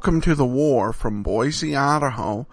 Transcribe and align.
Welcome 0.00 0.22
to 0.22 0.34
the 0.34 0.46
war 0.46 0.94
from 0.94 1.22
Boise, 1.22 1.76
Idaho. 1.76 2.46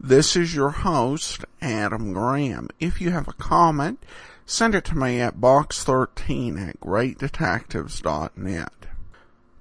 This 0.00 0.36
is 0.36 0.54
your 0.54 0.70
host, 0.70 1.44
Adam 1.60 2.14
Graham. 2.14 2.70
If 2.80 2.98
you 2.98 3.10
have 3.10 3.28
a 3.28 3.34
comment, 3.34 4.02
send 4.46 4.74
it 4.74 4.86
to 4.86 4.96
me 4.96 5.20
at 5.20 5.36
box13 5.36 6.66
at 6.66 6.80
greatdetectives.net. 6.80 8.72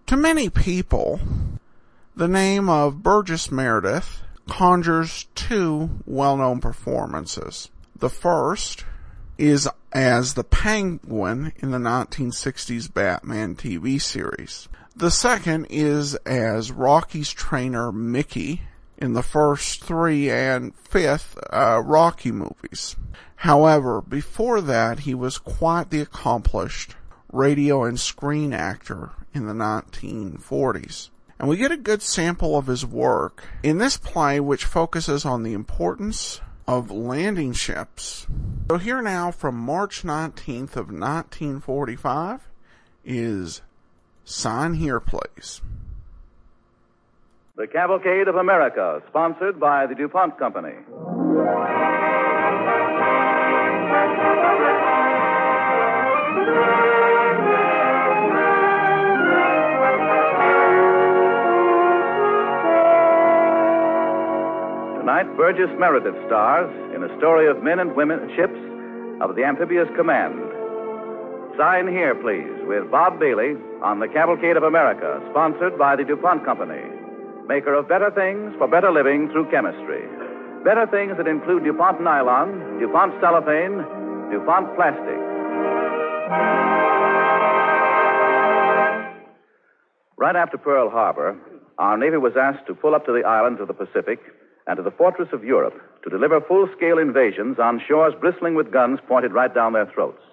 To 0.06 0.16
many 0.16 0.50
people, 0.50 1.20
the 2.16 2.30
name 2.30 2.70
of 2.70 3.04
Burgess 3.04 3.52
Meredith 3.52 4.22
conjures 4.48 5.26
two 5.36 5.90
well-known 6.06 6.62
performances. 6.62 7.70
The 7.94 8.10
first 8.10 8.86
is 9.38 9.68
as 9.92 10.36
the 10.36 10.46
Penguin 10.46 11.52
in 11.58 11.72
the 11.72 11.78
1960s 11.78 12.94
Batman 12.94 13.58
TV 13.58 14.02
series. 14.02 14.70
The 14.96 15.10
second 15.10 15.68
is 15.72 16.14
as 16.18 16.72
Rocky's 16.72 17.32
trainer 17.34 17.92
Mickey 17.92 18.62
in 18.96 19.14
the 19.14 19.24
first 19.24 19.84
three 19.84 20.30
and 20.30 20.76
fifth 20.76 21.36
uh, 21.52 21.82
Rocky 21.84 22.32
movies. 22.32 22.96
However, 23.38 24.02
before 24.02 24.62
that, 24.62 25.00
he 25.00 25.16
was 25.16 25.40
quite 25.40 25.90
the 25.90 26.02
accomplished 26.02 26.96
radio 27.32 27.84
and 27.84 28.00
screen 28.00 28.54
actor 28.54 29.10
in 29.34 29.48
the 29.48 29.54
1940s. 29.54 31.10
And 31.40 31.50
we 31.50 31.58
get 31.58 31.72
a 31.72 31.78
good 31.78 32.04
sample 32.04 32.56
of 32.56 32.68
his 32.68 32.86
work 32.86 33.44
in 33.64 33.80
this 33.80 33.98
play, 33.98 34.40
which 34.40 34.64
focuses 34.64 35.26
on 35.26 35.42
the 35.42 35.54
importance 35.54 36.40
of 36.68 36.92
landing 36.92 37.54
ships. 37.54 38.28
So 38.70 38.78
here 38.78 39.02
now 39.02 39.32
from 39.32 39.56
March 39.56 40.04
19th 40.04 40.76
of 40.76 40.92
1945 40.92 42.48
is 43.04 43.62
Sign 44.26 44.76
Here 44.76 45.02
Please. 45.02 45.62
The 47.58 47.68
Cavalcade 47.68 48.30
of 48.30 48.36
America, 48.36 49.02
sponsored 49.10 49.60
by 49.60 49.86
the 49.86 49.96
DuPont 49.96 50.40
Company. 50.40 50.72
Tonight, 65.00 65.36
Burgess 65.36 65.70
Meredith 65.78 66.16
stars 66.28 66.72
in 66.96 67.04
a 67.04 67.18
story 67.18 67.50
of 67.50 67.62
men 67.62 67.80
and 67.80 67.94
women 67.94 68.20
ships 68.38 68.58
of 69.22 69.36
the 69.36 69.44
Amphibious 69.44 69.90
Command. 69.98 70.63
Sign 71.58 71.88
here, 71.88 72.16
please, 72.16 72.50
with 72.66 72.90
Bob 72.90 73.20
Bailey 73.20 73.54
on 73.84 74.00
the 74.00 74.08
Cavalcade 74.08 74.58
of 74.58 74.64
America, 74.64 75.22
sponsored 75.30 75.78
by 75.78 75.96
the 75.96 76.04
DuPont 76.04 76.44
Company, 76.44 76.82
maker 77.48 77.76
of 77.76 77.88
better 77.88 78.10
things 78.10 78.52
for 78.58 78.68
better 78.68 78.92
living 78.92 79.30
through 79.30 79.52
chemistry. 79.52 80.02
Better 80.66 80.88
things 80.90 81.14
that 81.18 81.28
include 81.28 81.64
DuPont 81.64 82.02
nylon, 82.02 82.80
DuPont 82.80 83.14
cellophane, 83.22 83.86
DuPont 84.34 84.74
plastic. 84.74 85.20
Right 90.18 90.36
after 90.36 90.58
Pearl 90.58 90.90
Harbor, 90.90 91.38
our 91.78 92.00
Navy 92.00 92.18
was 92.18 92.34
asked 92.36 92.66
to 92.66 92.74
pull 92.74 92.96
up 92.96 93.06
to 93.06 93.14
the 93.14 93.28
islands 93.28 93.62
of 93.62 93.68
the 93.68 93.76
Pacific 93.76 94.18
and 94.66 94.78
to 94.78 94.82
the 94.82 94.90
fortress 94.98 95.30
of 95.32 95.44
Europe 95.44 95.80
to 96.04 96.10
deliver 96.10 96.42
full 96.42 96.68
scale 96.76 96.98
invasions 96.98 97.60
on 97.60 97.80
shores 97.88 98.16
bristling 98.20 98.56
with 98.56 98.74
guns 98.74 98.98
pointed 99.08 99.34
right 99.34 99.54
down 99.54 99.74
their 99.74 99.92
throats. 99.94 100.24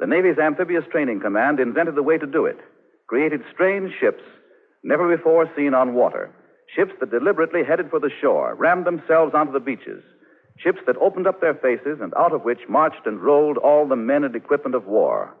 The 0.00 0.06
Navy's 0.06 0.38
Amphibious 0.38 0.84
Training 0.90 1.20
Command 1.20 1.60
invented 1.60 1.94
the 1.94 2.02
way 2.02 2.16
to 2.16 2.26
do 2.26 2.46
it, 2.46 2.56
created 3.06 3.42
strange 3.52 3.92
ships 4.00 4.22
never 4.82 5.14
before 5.14 5.44
seen 5.54 5.74
on 5.74 5.92
water, 5.92 6.30
ships 6.74 6.92
that 7.00 7.10
deliberately 7.10 7.60
headed 7.62 7.90
for 7.90 8.00
the 8.00 8.08
shore, 8.18 8.54
rammed 8.54 8.86
themselves 8.86 9.34
onto 9.34 9.52
the 9.52 9.60
beaches, 9.60 10.02
ships 10.58 10.78
that 10.86 10.96
opened 10.96 11.26
up 11.26 11.42
their 11.42 11.52
faces 11.52 11.98
and 12.00 12.14
out 12.16 12.32
of 12.32 12.44
which 12.44 12.60
marched 12.66 13.04
and 13.04 13.20
rolled 13.20 13.58
all 13.58 13.86
the 13.86 13.94
men 13.94 14.24
and 14.24 14.34
equipment 14.34 14.74
of 14.74 14.86
war. 14.86 15.36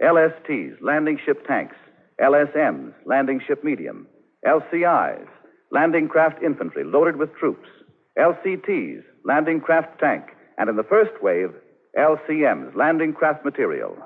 LSTs, 0.00 0.80
landing 0.80 1.18
ship 1.26 1.44
tanks, 1.44 1.74
LSMs, 2.20 2.92
landing 3.06 3.40
ship 3.44 3.64
medium, 3.64 4.06
LCIs, 4.46 5.26
landing 5.72 6.06
craft 6.06 6.40
infantry 6.40 6.84
loaded 6.84 7.16
with 7.16 7.34
troops, 7.34 7.68
LCTs, 8.16 9.02
landing 9.24 9.60
craft 9.60 9.98
tank, 9.98 10.26
and 10.56 10.70
in 10.70 10.76
the 10.76 10.84
first 10.84 11.20
wave, 11.20 11.50
LCMs, 11.98 12.74
landing 12.74 13.12
craft 13.12 13.44
material, 13.44 13.96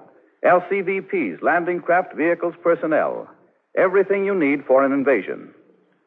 LCVPs, 0.45 1.43
landing 1.43 1.81
craft 1.81 2.15
vehicles 2.15 2.55
personnel, 2.63 3.29
everything 3.77 4.25
you 4.25 4.35
need 4.35 4.65
for 4.67 4.85
an 4.85 4.93
invasion. 4.93 5.53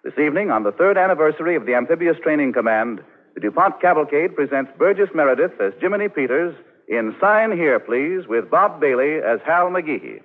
This 0.03 0.13
evening, 0.17 0.51
on 0.51 0.63
the 0.63 0.71
third 0.71 0.97
anniversary 0.97 1.55
of 1.55 1.65
the 1.65 1.75
Amphibious 1.75 2.17
Training 2.23 2.53
Command, 2.53 3.01
the 3.35 3.41
DuPont 3.41 3.81
Cavalcade 3.81 4.35
presents 4.35 4.71
Burgess 4.77 5.09
Meredith 5.13 5.59
as 5.61 5.73
Jiminy 5.79 6.09
Peters 6.09 6.55
in 6.87 7.15
Sign 7.21 7.51
Here, 7.51 7.79
Please, 7.79 8.27
with 8.27 8.49
Bob 8.49 8.81
Bailey 8.81 9.17
as 9.17 9.39
Hal 9.45 9.69
McGehee. 9.69 10.21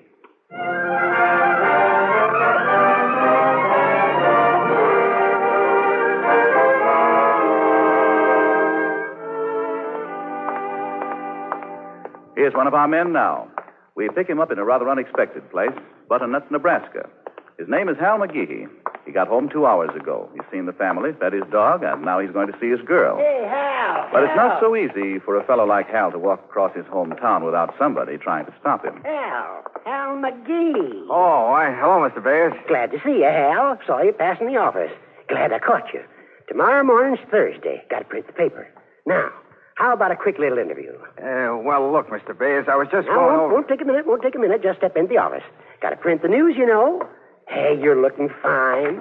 Here's 12.46 12.54
one 12.54 12.68
of 12.68 12.74
our 12.74 12.86
men 12.86 13.12
now. 13.12 13.48
We 13.96 14.08
pick 14.14 14.28
him 14.28 14.38
up 14.38 14.52
in 14.52 14.58
a 14.60 14.64
rather 14.64 14.88
unexpected 14.88 15.50
place, 15.50 15.74
Butternut, 16.08 16.48
Nebraska. 16.52 17.10
His 17.58 17.66
name 17.66 17.88
is 17.88 17.96
Hal 17.98 18.20
McGee. 18.20 18.68
He 19.04 19.10
got 19.10 19.26
home 19.26 19.48
two 19.48 19.66
hours 19.66 19.90
ago. 19.96 20.30
He's 20.32 20.44
seen 20.52 20.66
the 20.66 20.72
family, 20.72 21.10
fed 21.18 21.32
his 21.32 21.42
dog, 21.50 21.82
and 21.82 22.04
now 22.04 22.20
he's 22.20 22.30
going 22.30 22.46
to 22.46 22.56
see 22.60 22.70
his 22.70 22.78
girl. 22.86 23.16
Hey, 23.16 23.48
Hal. 23.50 24.10
But 24.12 24.22
it's 24.22 24.36
not 24.36 24.60
so 24.60 24.76
easy 24.76 25.18
for 25.18 25.34
a 25.34 25.44
fellow 25.44 25.66
like 25.66 25.88
Hal 25.88 26.12
to 26.12 26.20
walk 26.20 26.44
across 26.44 26.72
his 26.76 26.84
hometown 26.84 27.44
without 27.44 27.74
somebody 27.80 28.16
trying 28.16 28.46
to 28.46 28.54
stop 28.60 28.84
him. 28.84 29.02
Hal. 29.02 29.64
Hal 29.84 30.14
McGee. 30.14 31.02
Oh, 31.10 31.50
why, 31.50 31.74
hello, 31.74 32.08
Mr. 32.08 32.22
Bears. 32.22 32.54
Glad 32.68 32.92
to 32.92 32.98
see 33.04 33.18
you, 33.18 33.24
Hal. 33.24 33.76
Saw 33.88 34.02
you 34.02 34.12
passing 34.12 34.46
the 34.46 34.56
office. 34.56 34.92
Glad 35.28 35.52
I 35.52 35.58
caught 35.58 35.92
you. 35.92 36.04
Tomorrow 36.46 36.84
morning's 36.84 37.18
Thursday. 37.28 37.82
Got 37.90 37.98
to 37.98 38.04
print 38.04 38.28
the 38.28 38.34
paper. 38.34 38.68
Now, 39.04 39.32
how 39.76 39.92
about 39.92 40.10
a 40.10 40.16
quick 40.16 40.38
little 40.38 40.58
interview? 40.58 40.92
Uh, 41.22 41.56
well, 41.62 41.90
look, 41.92 42.08
Mr. 42.08 42.36
Bayes, 42.36 42.64
I 42.68 42.76
was 42.76 42.88
just 42.90 43.06
Now, 43.08 43.14
going 43.14 43.26
won't, 43.36 43.40
over. 43.42 43.54
won't 43.54 43.68
take 43.68 43.80
a 43.80 43.84
minute. 43.84 44.06
Won't 44.06 44.22
take 44.22 44.34
a 44.34 44.38
minute. 44.38 44.62
Just 44.62 44.78
step 44.78 44.96
into 44.96 45.08
the 45.08 45.18
office. 45.18 45.44
Got 45.80 45.90
to 45.90 45.96
print 45.96 46.22
the 46.22 46.28
news, 46.28 46.56
you 46.56 46.66
know. 46.66 47.06
Hey, 47.48 47.78
you're 47.80 48.00
looking 48.00 48.28
fine. 48.42 49.00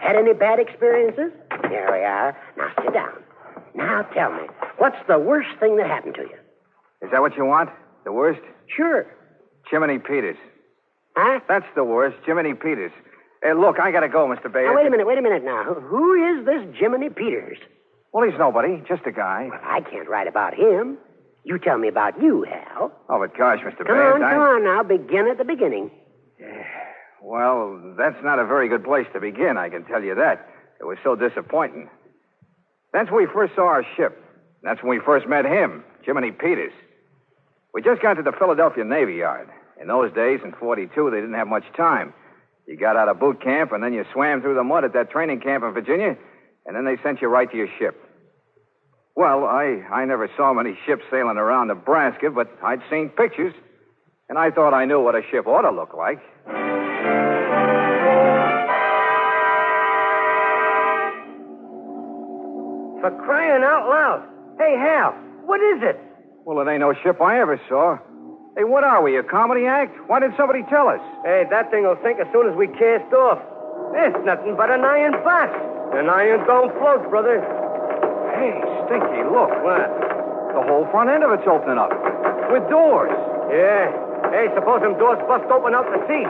Had 0.00 0.16
any 0.16 0.32
bad 0.34 0.58
experiences? 0.58 1.30
There 1.70 1.88
we 1.92 2.04
are. 2.04 2.36
Now 2.56 2.72
sit 2.82 2.92
down. 2.92 3.12
Now 3.74 4.02
tell 4.14 4.32
me, 4.32 4.48
what's 4.78 4.96
the 5.08 5.18
worst 5.18 5.48
thing 5.60 5.76
that 5.76 5.86
happened 5.86 6.14
to 6.16 6.22
you? 6.22 6.36
Is 7.02 7.10
that 7.12 7.20
what 7.20 7.36
you 7.36 7.44
want? 7.44 7.70
The 8.04 8.12
worst? 8.12 8.40
Sure. 8.74 9.06
Jiminy 9.70 9.98
Peters. 9.98 10.36
Huh? 11.16 11.40
That's 11.48 11.66
the 11.74 11.84
worst, 11.84 12.16
Jiminy 12.26 12.54
Peters. 12.54 12.92
Hey, 13.42 13.52
look, 13.52 13.78
I 13.78 13.92
gotta 13.92 14.08
go, 14.08 14.26
Mr. 14.26 14.52
Bayes. 14.52 14.66
Now, 14.66 14.74
wait 14.76 14.86
a 14.86 14.90
minute, 14.90 15.06
wait 15.06 15.18
a 15.18 15.22
minute 15.22 15.44
now. 15.44 15.64
Who 15.74 16.14
is 16.38 16.46
this 16.46 16.64
Jiminy 16.78 17.10
Peters? 17.10 17.58
Well, 18.14 18.30
he's 18.30 18.38
nobody, 18.38 18.80
just 18.86 19.02
a 19.06 19.10
guy. 19.10 19.48
Well, 19.50 19.60
I 19.60 19.80
can't 19.80 20.08
write 20.08 20.28
about 20.28 20.54
him. 20.54 20.98
You 21.42 21.58
tell 21.58 21.76
me 21.76 21.88
about 21.88 22.22
you, 22.22 22.46
Hal. 22.48 22.92
Oh, 23.10 23.18
but 23.18 23.36
gosh, 23.36 23.58
Mr. 23.58 23.78
Come 23.78 23.86
Bears, 23.86 24.14
on, 24.14 24.22
I... 24.22 24.30
come 24.30 24.40
on 24.40 24.64
now. 24.64 24.82
Begin 24.84 25.26
at 25.26 25.36
the 25.36 25.44
beginning. 25.44 25.90
Well, 27.20 27.94
that's 27.98 28.22
not 28.22 28.38
a 28.38 28.46
very 28.46 28.68
good 28.68 28.84
place 28.84 29.06
to 29.14 29.20
begin, 29.20 29.56
I 29.58 29.68
can 29.68 29.84
tell 29.84 30.00
you 30.00 30.14
that. 30.14 30.48
It 30.80 30.84
was 30.84 30.96
so 31.02 31.16
disappointing. 31.16 31.90
That's 32.92 33.10
when 33.10 33.26
we 33.26 33.28
first 33.34 33.56
saw 33.56 33.66
our 33.66 33.84
ship. 33.96 34.16
That's 34.62 34.80
when 34.80 34.90
we 34.90 35.00
first 35.04 35.26
met 35.26 35.44
him, 35.44 35.82
Jiminy 36.04 36.30
Peters. 36.30 36.72
We 37.74 37.82
just 37.82 38.00
got 38.00 38.14
to 38.14 38.22
the 38.22 38.32
Philadelphia 38.38 38.84
Navy 38.84 39.14
Yard. 39.14 39.48
In 39.82 39.88
those 39.88 40.12
days, 40.14 40.38
in 40.44 40.52
42, 40.52 41.10
they 41.10 41.16
didn't 41.16 41.34
have 41.34 41.48
much 41.48 41.64
time. 41.76 42.14
You 42.68 42.76
got 42.76 42.96
out 42.96 43.08
of 43.08 43.18
boot 43.18 43.42
camp, 43.42 43.72
and 43.72 43.82
then 43.82 43.92
you 43.92 44.04
swam 44.12 44.40
through 44.40 44.54
the 44.54 44.62
mud 44.62 44.84
at 44.84 44.92
that 44.92 45.10
training 45.10 45.40
camp 45.40 45.64
in 45.64 45.72
Virginia, 45.72 46.16
and 46.64 46.76
then 46.76 46.84
they 46.84 47.02
sent 47.02 47.20
you 47.20 47.28
right 47.28 47.50
to 47.50 47.56
your 47.56 47.68
ship. 47.78 48.00
Well, 49.16 49.44
I, 49.44 49.80
I 49.92 50.04
never 50.06 50.28
saw 50.36 50.52
many 50.52 50.76
ships 50.86 51.04
sailing 51.10 51.36
around 51.36 51.68
Nebraska, 51.68 52.30
but 52.30 52.50
I'd 52.64 52.80
seen 52.90 53.10
pictures, 53.10 53.54
and 54.28 54.36
I 54.36 54.50
thought 54.50 54.74
I 54.74 54.86
knew 54.86 55.00
what 55.00 55.14
a 55.14 55.22
ship 55.30 55.46
ought 55.46 55.62
to 55.62 55.70
look 55.70 55.94
like. 55.94 56.18
For 63.00 63.10
crying 63.22 63.62
out 63.62 63.86
loud. 63.86 64.26
Hey, 64.58 64.74
Hal, 64.78 65.12
what 65.46 65.60
is 65.60 65.82
it? 65.82 66.00
Well, 66.44 66.58
it 66.66 66.70
ain't 66.70 66.80
no 66.80 66.94
ship 67.04 67.20
I 67.20 67.38
ever 67.40 67.60
saw. 67.68 67.98
Hey, 68.56 68.64
what 68.64 68.82
are 68.82 69.02
we, 69.02 69.16
a 69.16 69.22
comedy 69.22 69.66
act? 69.66 69.94
Why 70.08 70.18
didn't 70.20 70.36
somebody 70.36 70.62
tell 70.70 70.88
us? 70.88 71.00
Hey, 71.24 71.44
that 71.50 71.70
thing 71.70 71.84
will 71.84 71.98
sink 72.02 72.18
as 72.18 72.26
soon 72.32 72.50
as 72.50 72.56
we 72.56 72.66
cast 72.66 73.12
off. 73.14 73.38
It's 73.94 74.18
nothing 74.26 74.56
but 74.56 74.70
an 74.70 74.82
iron 74.82 75.12
box. 75.22 75.54
An 75.94 76.08
iron 76.08 76.46
don't 76.46 76.72
float, 76.78 77.08
brother. 77.10 77.63
Hey, 78.38 78.52
Stinky, 78.86 79.22
look. 79.30 79.50
What? 79.62 79.88
The 80.54 80.62
whole 80.62 80.86
front 80.90 81.10
end 81.10 81.22
of 81.24 81.30
it's 81.32 81.46
opening 81.46 81.78
up. 81.78 81.90
With 82.50 82.62
doors. 82.70 83.10
Yeah. 83.50 83.90
Hey, 84.30 84.48
suppose 84.54 84.80
them 84.82 84.98
doors 84.98 85.18
bust 85.28 85.44
open 85.50 85.74
out 85.74 85.86
to 85.90 85.98
sea. 86.06 86.24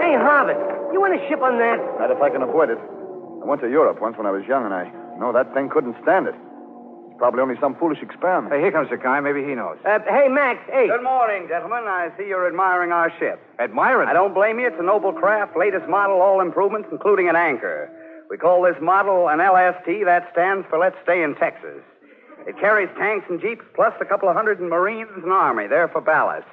Hey, 0.00 0.14
Harvard, 0.16 0.56
you 0.92 1.00
want 1.00 1.14
a 1.16 1.20
ship 1.28 1.40
on 1.42 1.58
that? 1.58 1.78
Not 1.98 2.10
if 2.10 2.20
I 2.20 2.30
can 2.30 2.42
avoid 2.42 2.70
it. 2.70 2.78
I 2.78 3.44
went 3.44 3.60
to 3.62 3.68
Europe 3.68 4.00
once 4.00 4.16
when 4.16 4.26
I 4.26 4.30
was 4.30 4.44
young, 4.46 4.64
and 4.64 4.72
I 4.74 4.88
know 5.18 5.32
that 5.32 5.52
thing 5.54 5.68
couldn't 5.68 5.96
stand 6.02 6.26
it. 6.28 6.34
It's 6.34 7.18
probably 7.18 7.40
only 7.40 7.56
some 7.60 7.74
foolish 7.76 7.98
experiment. 8.00 8.52
Hey, 8.54 8.60
here 8.60 8.72
comes 8.72 8.88
the 8.90 8.96
guy. 8.96 9.20
Maybe 9.20 9.42
he 9.44 9.54
knows. 9.54 9.76
Uh, 9.84 9.98
hey, 10.08 10.28
Max, 10.28 10.60
hey. 10.70 10.88
Good 10.88 11.02
morning, 11.02 11.48
gentlemen. 11.48 11.84
I 11.86 12.10
see 12.16 12.26
you're 12.26 12.46
admiring 12.46 12.92
our 12.92 13.12
ship. 13.18 13.40
Admiring? 13.58 14.08
I 14.08 14.12
don't 14.12 14.32
blame 14.34 14.60
you. 14.60 14.66
It's 14.68 14.78
a 14.78 14.82
noble 14.82 15.12
craft, 15.12 15.56
latest 15.56 15.88
model, 15.88 16.20
all 16.20 16.40
improvements, 16.40 16.88
including 16.92 17.28
an 17.28 17.36
anchor. 17.36 17.90
We 18.32 18.38
call 18.38 18.62
this 18.62 18.80
model 18.80 19.28
an 19.28 19.44
LST. 19.44 20.08
That 20.08 20.32
stands 20.32 20.66
for 20.70 20.78
Let's 20.78 20.96
Stay 21.02 21.22
in 21.22 21.34
Texas. 21.34 21.84
It 22.48 22.58
carries 22.58 22.88
tanks 22.96 23.26
and 23.28 23.38
jeeps, 23.38 23.60
plus 23.74 23.92
a 24.00 24.06
couple 24.06 24.26
of 24.26 24.34
hundred 24.34 24.58
Marines 24.58 25.10
and 25.22 25.30
Army. 25.30 25.66
There 25.66 25.86
for 25.86 26.00
ballast. 26.00 26.48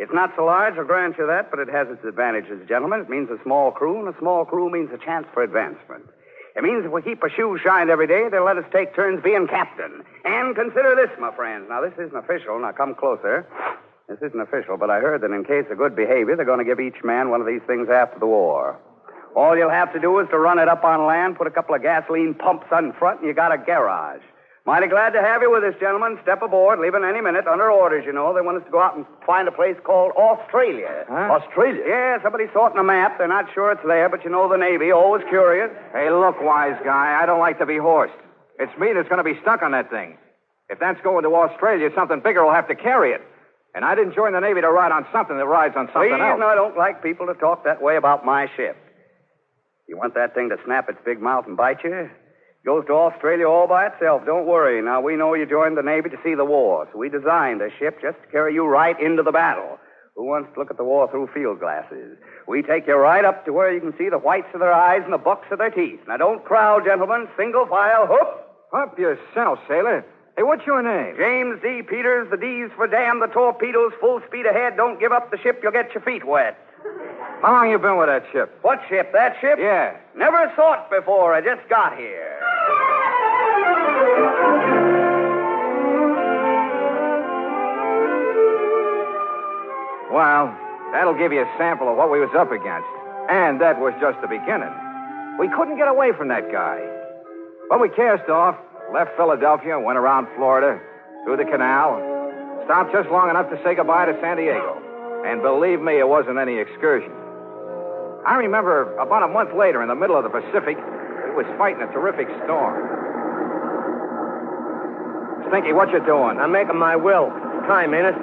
It's 0.00 0.10
not 0.12 0.32
so 0.34 0.46
large, 0.46 0.74
I'll 0.74 0.84
grant 0.84 1.16
you 1.18 1.28
that, 1.28 1.48
but 1.48 1.60
it 1.60 1.68
has 1.68 1.86
its 1.94 2.04
advantages, 2.04 2.66
gentlemen. 2.66 3.02
It 3.02 3.08
means 3.08 3.30
a 3.30 3.40
small 3.44 3.70
crew, 3.70 4.00
and 4.04 4.12
a 4.12 4.18
small 4.18 4.44
crew 4.44 4.68
means 4.68 4.90
a 4.92 4.98
chance 4.98 5.28
for 5.32 5.44
advancement. 5.44 6.10
It 6.56 6.64
means 6.64 6.84
if 6.84 6.90
we 6.90 7.02
keep 7.02 7.22
our 7.22 7.30
shoes 7.30 7.60
shined 7.62 7.88
every 7.88 8.08
day, 8.08 8.26
they'll 8.28 8.44
let 8.44 8.58
us 8.58 8.66
take 8.72 8.92
turns 8.92 9.22
being 9.22 9.46
captain. 9.46 10.02
And 10.24 10.56
consider 10.56 10.96
this, 10.96 11.16
my 11.20 11.30
friends. 11.36 11.66
Now, 11.68 11.82
this 11.82 11.94
isn't 12.02 12.18
official. 12.18 12.58
Now, 12.58 12.72
come 12.72 12.96
closer. 12.96 13.46
This 14.08 14.18
isn't 14.26 14.40
official, 14.40 14.76
but 14.76 14.90
I 14.90 14.98
heard 14.98 15.20
that 15.20 15.30
in 15.30 15.44
case 15.44 15.70
of 15.70 15.78
good 15.78 15.94
behavior, 15.94 16.34
they're 16.34 16.44
going 16.44 16.58
to 16.58 16.64
give 16.64 16.80
each 16.80 17.04
man 17.04 17.30
one 17.30 17.40
of 17.40 17.46
these 17.46 17.62
things 17.68 17.86
after 17.88 18.18
the 18.18 18.26
war. 18.26 18.76
All 19.34 19.56
you'll 19.56 19.70
have 19.70 19.92
to 19.94 20.00
do 20.00 20.18
is 20.20 20.28
to 20.30 20.38
run 20.38 20.58
it 20.58 20.68
up 20.68 20.84
on 20.84 21.06
land, 21.06 21.36
put 21.36 21.46
a 21.46 21.50
couple 21.50 21.74
of 21.74 21.82
gasoline 21.82 22.34
pumps 22.34 22.66
on 22.70 22.92
front, 22.92 23.20
and 23.20 23.28
you 23.28 23.34
got 23.34 23.52
a 23.52 23.58
garage. 23.58 24.20
Mighty 24.64 24.86
glad 24.86 25.10
to 25.14 25.20
have 25.20 25.42
you 25.42 25.50
with 25.50 25.64
us, 25.64 25.74
gentlemen. 25.80 26.18
Step 26.22 26.40
aboard, 26.40 26.78
leaving 26.78 27.02
any 27.02 27.20
minute. 27.20 27.48
Under 27.48 27.68
orders, 27.68 28.04
you 28.06 28.12
know. 28.12 28.32
They 28.32 28.40
want 28.42 28.58
us 28.58 28.64
to 28.64 28.70
go 28.70 28.80
out 28.80 28.96
and 28.96 29.04
find 29.26 29.48
a 29.48 29.52
place 29.52 29.74
called 29.82 30.12
Australia. 30.12 31.04
Australia? 31.10 31.82
Yeah, 31.84 32.22
somebody 32.22 32.44
sorting 32.52 32.78
a 32.78 32.84
map. 32.84 33.18
They're 33.18 33.26
not 33.26 33.52
sure 33.54 33.72
it's 33.72 33.82
there, 33.84 34.08
but 34.08 34.22
you 34.22 34.30
know 34.30 34.48
the 34.48 34.56
Navy, 34.56 34.92
always 34.92 35.24
curious. 35.28 35.70
Hey, 35.92 36.10
look, 36.10 36.40
wise 36.40 36.78
guy. 36.84 37.18
I 37.20 37.26
don't 37.26 37.40
like 37.40 37.58
to 37.58 37.66
be 37.66 37.78
horsed. 37.78 38.14
It's 38.60 38.70
me 38.78 38.92
that's 38.92 39.08
going 39.08 39.18
to 39.18 39.24
be 39.24 39.40
stuck 39.40 39.62
on 39.62 39.72
that 39.72 39.90
thing. 39.90 40.16
If 40.68 40.78
that's 40.78 41.00
going 41.02 41.24
to 41.24 41.34
Australia, 41.34 41.90
something 41.96 42.20
bigger 42.20 42.44
will 42.44 42.54
have 42.54 42.68
to 42.68 42.76
carry 42.76 43.12
it. 43.12 43.22
And 43.74 43.84
I 43.84 43.96
didn't 43.96 44.14
join 44.14 44.32
the 44.32 44.40
Navy 44.40 44.60
to 44.60 44.70
ride 44.70 44.92
on 44.92 45.06
something 45.10 45.36
that 45.36 45.46
rides 45.46 45.74
on 45.76 45.88
something 45.92 46.10
Please, 46.10 46.20
else. 46.22 46.38
no, 46.38 46.46
I 46.46 46.54
don't 46.54 46.76
like 46.76 47.02
people 47.02 47.26
to 47.26 47.34
talk 47.34 47.64
that 47.64 47.82
way 47.82 47.96
about 47.96 48.24
my 48.24 48.48
ship. 48.54 48.76
You 49.92 49.98
want 49.98 50.14
that 50.14 50.32
thing 50.32 50.48
to 50.48 50.56
snap 50.64 50.88
its 50.88 50.96
big 51.04 51.20
mouth 51.20 51.44
and 51.46 51.54
bite 51.54 51.84
you? 51.84 52.08
Goes 52.64 52.86
to 52.86 52.94
Australia 52.94 53.46
all 53.46 53.68
by 53.68 53.88
itself. 53.88 54.24
Don't 54.24 54.46
worry. 54.46 54.80
Now, 54.80 55.02
we 55.02 55.16
know 55.16 55.34
you 55.34 55.44
joined 55.44 55.76
the 55.76 55.82
Navy 55.82 56.08
to 56.08 56.16
see 56.24 56.34
the 56.34 56.46
war, 56.46 56.88
so 56.90 56.96
we 56.96 57.10
designed 57.10 57.60
a 57.60 57.68
ship 57.78 58.00
just 58.00 58.16
to 58.22 58.28
carry 58.32 58.54
you 58.54 58.64
right 58.64 58.98
into 58.98 59.22
the 59.22 59.32
battle. 59.32 59.76
Who 60.16 60.24
wants 60.24 60.48
to 60.54 60.58
look 60.58 60.70
at 60.70 60.78
the 60.78 60.84
war 60.84 61.10
through 61.10 61.28
field 61.34 61.60
glasses? 61.60 62.16
We 62.48 62.62
take 62.62 62.86
you 62.86 62.96
right 62.96 63.22
up 63.22 63.44
to 63.44 63.52
where 63.52 63.70
you 63.70 63.80
can 63.80 63.92
see 63.98 64.08
the 64.08 64.16
whites 64.16 64.48
of 64.54 64.60
their 64.60 64.72
eyes 64.72 65.02
and 65.04 65.12
the 65.12 65.18
bucks 65.18 65.48
of 65.52 65.58
their 65.58 65.68
teeth. 65.68 66.00
Now, 66.08 66.16
don't 66.16 66.42
crowd, 66.42 66.86
gentlemen. 66.86 67.28
Single 67.36 67.66
file, 67.66 68.06
hoop. 68.06 68.48
Up 68.72 68.98
yourself, 68.98 69.58
sailor. 69.68 70.06
Hey, 70.38 70.42
what's 70.42 70.64
your 70.64 70.80
name? 70.80 71.16
James 71.18 71.60
D. 71.60 71.82
Peters, 71.82 72.30
the 72.30 72.38
D's 72.38 72.70
for 72.76 72.86
damn, 72.86 73.20
the 73.20 73.26
torpedoes, 73.26 73.92
full 74.00 74.22
speed 74.26 74.46
ahead. 74.46 74.78
Don't 74.78 74.98
give 74.98 75.12
up 75.12 75.30
the 75.30 75.36
ship, 75.36 75.60
you'll 75.62 75.72
get 75.72 75.92
your 75.92 76.02
feet 76.02 76.24
wet. 76.26 76.56
How 77.42 77.50
long 77.50 77.70
you 77.70 77.78
been 77.78 77.98
with 77.98 78.06
that 78.06 78.22
ship? 78.30 78.54
What 78.62 78.78
ship? 78.88 79.10
That 79.12 79.34
ship? 79.40 79.58
Yeah. 79.58 79.98
Never 80.14 80.46
saw 80.54 80.78
it 80.78 80.86
before. 80.94 81.34
I 81.34 81.40
just 81.40 81.68
got 81.68 81.98
here. 81.98 82.38
Well, 90.14 90.54
that'll 90.92 91.18
give 91.18 91.32
you 91.32 91.42
a 91.42 91.50
sample 91.58 91.90
of 91.90 91.96
what 91.96 92.12
we 92.12 92.20
was 92.20 92.30
up 92.38 92.52
against. 92.52 92.86
And 93.26 93.60
that 93.60 93.80
was 93.80 93.92
just 93.98 94.22
the 94.22 94.30
beginning. 94.30 94.70
We 95.40 95.50
couldn't 95.50 95.78
get 95.78 95.88
away 95.88 96.12
from 96.14 96.28
that 96.28 96.46
guy. 96.52 96.78
But 97.68 97.80
we 97.80 97.88
cast 97.88 98.30
off, 98.30 98.54
left 98.94 99.16
Philadelphia, 99.16 99.80
went 99.80 99.98
around 99.98 100.28
Florida, 100.36 100.78
through 101.24 101.38
the 101.38 101.48
canal, 101.50 101.98
stopped 102.66 102.92
just 102.92 103.10
long 103.10 103.30
enough 103.30 103.50
to 103.50 103.58
say 103.64 103.74
goodbye 103.74 104.06
to 104.06 104.14
San 104.20 104.36
Diego. 104.36 104.78
And 105.26 105.42
believe 105.42 105.80
me, 105.80 105.98
it 105.98 106.06
wasn't 106.06 106.38
any 106.38 106.58
excursion. 106.58 107.10
I 108.22 108.38
remember 108.38 108.94
about 109.02 109.26
a 109.26 109.28
month 109.28 109.50
later, 109.54 109.82
in 109.82 109.88
the 109.88 109.98
middle 109.98 110.14
of 110.14 110.22
the 110.22 110.30
Pacific, 110.30 110.78
we 110.78 111.34
was 111.34 111.46
fighting 111.58 111.82
a 111.82 111.90
terrific 111.90 112.30
storm. 112.46 112.78
Stinky, 115.50 115.74
what 115.74 115.90
you 115.90 115.98
doing? 116.06 116.38
I'm 116.38 116.54
making 116.54 116.78
my 116.78 116.94
will. 116.94 117.34
Time, 117.66 117.92
ain't 117.92 118.14
it? 118.14 118.18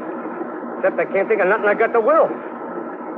Except 0.79 0.95
I 0.95 1.05
can't 1.11 1.27
think 1.27 1.43
of 1.43 1.51
nothing 1.51 1.67
I 1.67 1.75
got 1.75 1.91
the 1.91 1.99
will. 1.99 2.31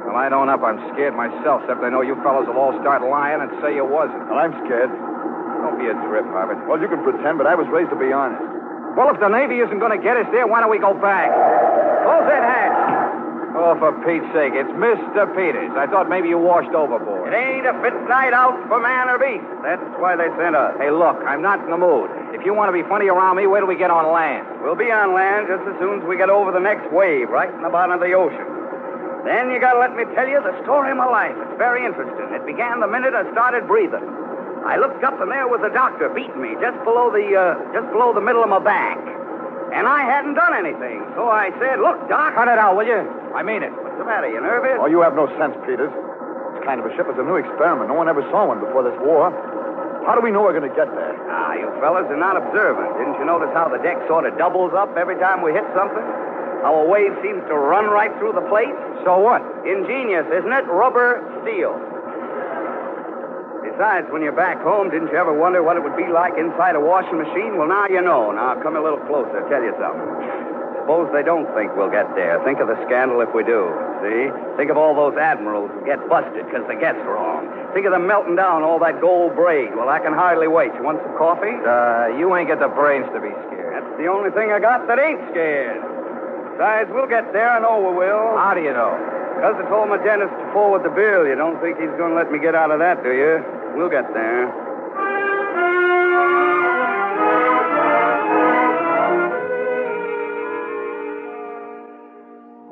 Well, 0.10 0.18
I 0.18 0.28
don't 0.28 0.50
up. 0.50 0.66
I'm 0.66 0.82
scared 0.92 1.14
myself, 1.14 1.62
except 1.64 1.86
I 1.86 1.94
know 1.94 2.02
you 2.02 2.18
fellows 2.26 2.50
will 2.50 2.58
all 2.58 2.74
start 2.82 3.06
lying 3.06 3.40
and 3.46 3.54
say 3.62 3.78
you 3.78 3.86
wasn't. 3.86 4.26
Well, 4.28 4.42
I'm 4.42 4.52
scared. 4.66 4.90
Don't 4.90 5.78
be 5.78 5.86
a 5.86 5.96
trip, 6.10 6.26
Harvard. 6.34 6.66
Well, 6.66 6.82
you 6.82 6.90
can 6.90 7.06
pretend, 7.06 7.38
but 7.38 7.46
I 7.46 7.54
was 7.54 7.70
raised 7.70 7.94
to 7.94 8.00
be 8.02 8.10
honest. 8.10 8.42
Well, 8.98 9.14
if 9.14 9.22
the 9.22 9.30
Navy 9.30 9.62
isn't 9.62 9.78
going 9.80 9.94
to 9.94 10.02
get 10.02 10.18
us 10.18 10.28
there, 10.34 10.50
why 10.50 10.60
don't 10.60 10.74
we 10.74 10.82
go 10.82 10.98
back? 10.98 11.32
Close 12.04 12.26
that 12.28 12.44
hatch. 12.44 12.51
Oh, 13.62 13.78
for 13.78 13.94
Pete's 14.02 14.26
sake, 14.34 14.58
it's 14.58 14.74
Mr. 14.74 15.30
Peters. 15.38 15.70
I 15.78 15.86
thought 15.86 16.10
maybe 16.10 16.34
you 16.34 16.42
washed 16.42 16.74
overboard. 16.74 17.30
It 17.30 17.38
ain't 17.38 17.70
a 17.70 17.78
fit 17.86 17.94
night 18.10 18.34
out 18.34 18.58
for 18.66 18.82
man 18.82 19.06
or 19.06 19.22
beast. 19.22 19.46
That's 19.62 19.86
why 20.02 20.18
they 20.18 20.34
sent 20.34 20.58
us. 20.58 20.74
Hey, 20.82 20.90
look, 20.90 21.22
I'm 21.30 21.46
not 21.46 21.62
in 21.62 21.70
the 21.70 21.78
mood. 21.78 22.10
If 22.34 22.42
you 22.42 22.58
want 22.58 22.74
to 22.74 22.76
be 22.76 22.82
funny 22.90 23.06
around 23.06 23.38
me, 23.38 23.46
wait 23.46 23.62
till 23.62 23.70
we 23.70 23.78
get 23.78 23.94
on 23.94 24.10
land. 24.10 24.50
We'll 24.66 24.74
be 24.74 24.90
on 24.90 25.14
land 25.14 25.46
just 25.46 25.62
as 25.70 25.78
soon 25.78 26.02
as 26.02 26.04
we 26.10 26.18
get 26.18 26.34
over 26.34 26.50
the 26.50 26.60
next 26.60 26.90
wave, 26.90 27.30
right 27.30 27.54
in 27.54 27.62
the 27.62 27.70
bottom 27.70 27.94
of 27.94 28.02
the 28.02 28.18
ocean. 28.18 28.50
Then 29.30 29.54
you 29.54 29.62
gotta 29.62 29.78
let 29.78 29.94
me 29.94 30.10
tell 30.18 30.26
you 30.26 30.42
the 30.42 30.58
story 30.66 30.90
of 30.90 30.98
my 30.98 31.06
life. 31.06 31.38
It's 31.38 31.58
very 31.62 31.86
interesting. 31.86 32.34
It 32.34 32.42
began 32.50 32.82
the 32.82 32.90
minute 32.90 33.14
I 33.14 33.30
started 33.30 33.70
breathing. 33.70 34.02
I 34.66 34.82
looked 34.82 35.06
up 35.06 35.22
and 35.22 35.30
there 35.30 35.46
was 35.46 35.62
a 35.62 35.70
doctor 35.70 36.10
beating 36.10 36.42
me 36.42 36.58
just 36.58 36.82
below 36.82 37.14
the 37.14 37.30
uh, 37.38 37.62
just 37.78 37.94
below 37.94 38.10
the 38.10 38.26
middle 38.26 38.42
of 38.42 38.50
my 38.50 38.58
back. 38.58 38.98
And 39.70 39.86
I 39.86 40.02
hadn't 40.02 40.34
done 40.34 40.58
anything. 40.58 41.06
So 41.14 41.30
I 41.30 41.54
said, 41.62 41.78
Look, 41.78 42.10
Doc. 42.10 42.34
Cut 42.34 42.50
it 42.50 42.58
out, 42.58 42.74
will 42.74 42.90
you? 42.90 43.21
I 43.36 43.44
mean 43.44 43.64
it. 43.64 43.72
What's 43.72 43.98
the 43.98 44.06
matter? 44.06 44.28
You 44.28 44.42
nervous? 44.42 44.78
Oh, 44.80 44.88
you 44.88 45.02
have 45.02 45.16
no 45.16 45.28
sense, 45.40 45.56
Peters. 45.64 45.92
This 45.92 46.64
kind 46.68 46.84
of 46.84 46.86
a 46.86 46.94
ship 46.96 47.08
is 47.08 47.16
a 47.16 47.24
new 47.24 47.40
experiment. 47.40 47.88
No 47.88 47.96
one 47.96 48.12
ever 48.12 48.22
saw 48.30 48.48
one 48.48 48.60
before 48.60 48.84
this 48.84 48.96
war. 49.00 49.32
How 50.04 50.18
do 50.18 50.22
we 50.22 50.34
know 50.34 50.42
we're 50.42 50.58
going 50.58 50.68
to 50.68 50.76
get 50.76 50.90
there? 50.92 51.14
Ah, 51.30 51.54
you 51.54 51.70
fellas 51.80 52.10
are 52.10 52.18
not 52.20 52.36
observant. 52.36 52.98
Didn't 52.98 53.22
you 53.22 53.26
notice 53.26 53.54
how 53.54 53.70
the 53.70 53.78
deck 53.80 54.02
sort 54.10 54.26
of 54.26 54.36
doubles 54.38 54.74
up 54.74 54.98
every 54.98 55.16
time 55.22 55.46
we 55.46 55.54
hit 55.54 55.66
something? 55.78 56.04
How 56.66 56.74
a 56.78 56.86
wave 56.86 57.14
seems 57.22 57.42
to 57.50 57.56
run 57.56 57.90
right 57.90 58.12
through 58.18 58.34
the 58.34 58.46
plate? 58.50 58.74
So 59.06 59.18
what? 59.22 59.42
Ingenious, 59.66 60.26
isn't 60.30 60.52
it? 60.52 60.66
Rubber 60.70 61.22
steel. 61.42 61.74
Besides, 63.66 64.10
when 64.12 64.22
you're 64.22 64.36
back 64.36 64.62
home, 64.62 64.90
didn't 64.90 65.10
you 65.10 65.18
ever 65.18 65.34
wonder 65.34 65.64
what 65.64 65.78
it 65.78 65.82
would 65.82 65.98
be 65.98 66.10
like 66.12 66.38
inside 66.38 66.76
a 66.76 66.82
washing 66.82 67.18
machine? 67.18 67.58
Well, 67.58 67.70
now 67.70 67.88
you 67.88 68.02
know. 68.02 68.30
Now, 68.34 68.58
come 68.62 68.76
a 68.76 68.82
little 68.82 69.00
closer. 69.10 69.42
I'll 69.42 69.50
tell 69.50 69.64
you 69.64 69.74
something. 69.80 70.51
Suppose 70.92 71.08
they 71.16 71.24
don't 71.24 71.48
think 71.56 71.72
we'll 71.80 71.88
get 71.88 72.04
there. 72.20 72.44
Think 72.44 72.60
of 72.60 72.68
the 72.68 72.76
scandal 72.84 73.24
if 73.24 73.32
we 73.32 73.48
do. 73.48 73.72
See? 74.04 74.28
Think 74.60 74.68
of 74.68 74.76
all 74.76 74.92
those 74.92 75.16
admirals 75.16 75.72
who 75.72 75.88
get 75.88 76.04
busted 76.12 76.44
because 76.44 76.68
they 76.68 76.76
guessed 76.76 77.00
wrong. 77.08 77.48
Think 77.72 77.88
of 77.88 77.96
them 77.96 78.12
melting 78.12 78.36
down 78.36 78.60
all 78.68 78.76
that 78.84 79.00
gold 79.00 79.32
braid. 79.40 79.72
Well, 79.72 79.88
I 79.88 80.04
can 80.04 80.12
hardly 80.12 80.52
wait. 80.52 80.76
You 80.76 80.84
want 80.84 81.00
some 81.00 81.16
coffee? 81.16 81.56
Uh, 81.64 82.12
you 82.20 82.28
ain't 82.36 82.52
got 82.52 82.60
the 82.60 82.68
brains 82.68 83.08
to 83.16 83.24
be 83.24 83.32
scared. 83.48 83.72
That's 83.72 83.88
the 84.04 84.12
only 84.12 84.36
thing 84.36 84.52
I 84.52 84.60
got 84.60 84.84
that 84.92 85.00
ain't 85.00 85.24
scared. 85.32 85.80
Besides, 86.60 86.92
we'll 86.92 87.08
get 87.08 87.32
there. 87.32 87.48
I 87.48 87.64
know 87.64 87.80
we 87.80 87.96
will. 87.96 88.36
How 88.36 88.52
do 88.52 88.60
you 88.60 88.76
know? 88.76 88.92
Because 89.40 89.64
I 89.64 89.72
told 89.72 89.88
my 89.88 89.96
dentist 89.96 90.36
to 90.44 90.46
forward 90.52 90.84
the 90.84 90.92
bill. 90.92 91.24
You 91.24 91.40
don't 91.40 91.56
think 91.64 91.80
he's 91.80 91.96
going 91.96 92.12
to 92.12 92.20
let 92.20 92.36
me 92.36 92.40
get 92.44 92.52
out 92.52 92.68
of 92.68 92.84
that, 92.84 93.00
do 93.00 93.16
you? 93.16 93.40
We'll 93.80 93.88
get 93.88 94.12
there. 94.12 94.52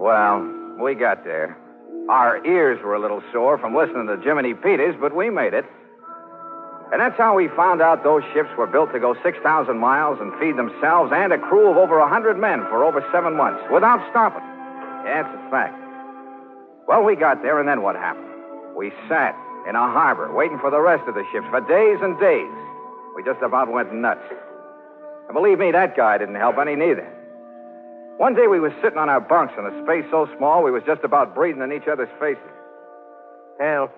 Well, 0.09 0.41
we 0.81 0.95
got 0.95 1.23
there. 1.23 1.55
Our 2.09 2.43
ears 2.43 2.81
were 2.81 2.95
a 2.95 2.99
little 2.99 3.21
sore 3.31 3.59
from 3.59 3.75
listening 3.75 4.07
to 4.07 4.17
Jiminy 4.17 4.55
Peters, 4.55 4.95
but 4.99 5.15
we 5.15 5.29
made 5.29 5.53
it. 5.53 5.65
And 6.91 6.99
that's 6.99 7.15
how 7.15 7.35
we 7.35 7.47
found 7.49 7.79
out 7.79 8.03
those 8.03 8.23
ships 8.33 8.49
were 8.57 8.65
built 8.65 8.91
to 8.93 8.99
go 8.99 9.13
6,000 9.21 9.77
miles 9.77 10.17
and 10.19 10.33
feed 10.41 10.57
themselves 10.57 11.11
and 11.13 11.31
a 11.31 11.37
crew 11.37 11.69
of 11.69 11.77
over 11.77 11.99
100 11.99 12.39
men 12.39 12.61
for 12.73 12.83
over 12.83 13.05
seven 13.13 13.37
months 13.37 13.61
without 13.71 14.01
stopping. 14.09 14.41
Yeah, 15.05 15.29
it's 15.29 15.29
a 15.29 15.51
fact. 15.51 15.77
Well, 16.87 17.03
we 17.03 17.15
got 17.15 17.43
there, 17.43 17.59
and 17.59 17.69
then 17.69 17.83
what 17.83 17.95
happened? 17.95 18.33
We 18.75 18.89
sat 19.07 19.37
in 19.69 19.75
a 19.75 19.85
harbor 19.93 20.33
waiting 20.33 20.57
for 20.57 20.71
the 20.71 20.81
rest 20.81 21.07
of 21.07 21.13
the 21.13 21.23
ships 21.31 21.45
for 21.51 21.61
days 21.61 21.99
and 22.01 22.19
days. 22.19 22.49
We 23.15 23.21
just 23.21 23.43
about 23.43 23.71
went 23.71 23.93
nuts. 23.93 24.25
And 25.27 25.35
believe 25.35 25.59
me, 25.59 25.69
that 25.69 25.95
guy 25.95 26.17
didn't 26.17 26.41
help 26.41 26.57
any 26.57 26.75
neither. 26.75 27.18
One 28.19 28.35
day 28.35 28.47
we 28.47 28.59
was 28.59 28.73
sitting 28.83 28.99
on 28.99 29.07
our 29.07 29.21
bunks 29.23 29.53
in 29.57 29.63
a 29.65 29.71
space 29.83 30.03
so 30.11 30.27
small 30.37 30.61
we 30.61 30.71
was 30.71 30.83
just 30.85 31.03
about 31.07 31.33
breathing 31.33 31.61
in 31.63 31.71
each 31.71 31.87
other's 31.87 32.11
faces. 32.19 32.43
Hell, 33.59 33.89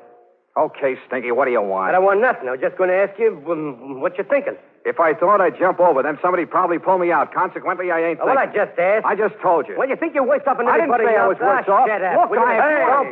Okay, 0.57 0.95
Stinky, 1.07 1.31
what 1.31 1.45
do 1.45 1.51
you 1.51 1.61
want? 1.61 1.87
I 1.89 1.91
don't 1.95 2.03
want 2.03 2.19
nothing. 2.19 2.49
I 2.49 2.51
was 2.51 2.59
just 2.59 2.75
going 2.77 2.89
to 2.91 2.95
ask 2.95 3.17
you 3.17 3.39
um, 3.49 4.01
what 4.01 4.17
you're 4.17 4.27
thinking. 4.27 4.57
If 4.83 4.99
I 4.99 5.13
thought 5.13 5.39
I'd 5.39 5.57
jump 5.57 5.79
over, 5.79 6.03
then 6.03 6.19
somebody'd 6.21 6.51
probably 6.51 6.77
pull 6.77 6.97
me 6.99 7.09
out. 7.09 7.33
Consequently, 7.33 7.89
I 7.89 8.03
ain't 8.11 8.19
Oh, 8.19 8.25
well, 8.25 8.37
I 8.37 8.47
just 8.47 8.77
asked. 8.77 9.05
I 9.05 9.15
just 9.15 9.35
told 9.41 9.69
you. 9.69 9.77
Well, 9.79 9.87
you 9.87 9.95
think 9.95 10.13
you're 10.13 10.27
worse 10.27 10.43
off 10.45 10.57
than 10.57 10.67
I 10.67 10.75
didn't 10.75 10.91
say 10.99 11.15
I 11.15 11.25
was 11.25 11.37
worse 11.39 11.63
Ah, 11.69 11.71
off. 11.71 11.87
Shut 11.87 12.03
up. 12.03 12.19
Look, 12.19 12.31
Will 12.31 12.39
I 12.43 12.53
am- 12.55 13.05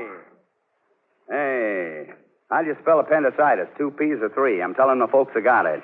Hey. 1.30 2.06
Hey. 2.06 2.13
How'd 2.51 2.66
you 2.68 2.75
spell 2.82 3.00
appendicitis? 3.00 3.68
Two 3.78 3.92
P's 3.92 4.20
or 4.22 4.30
three? 4.36 4.62
I'm 4.62 4.75
telling 4.75 5.00
the 5.00 5.08
folks 5.08 5.32
who 5.34 5.39
got 5.42 5.66
it. 5.66 5.82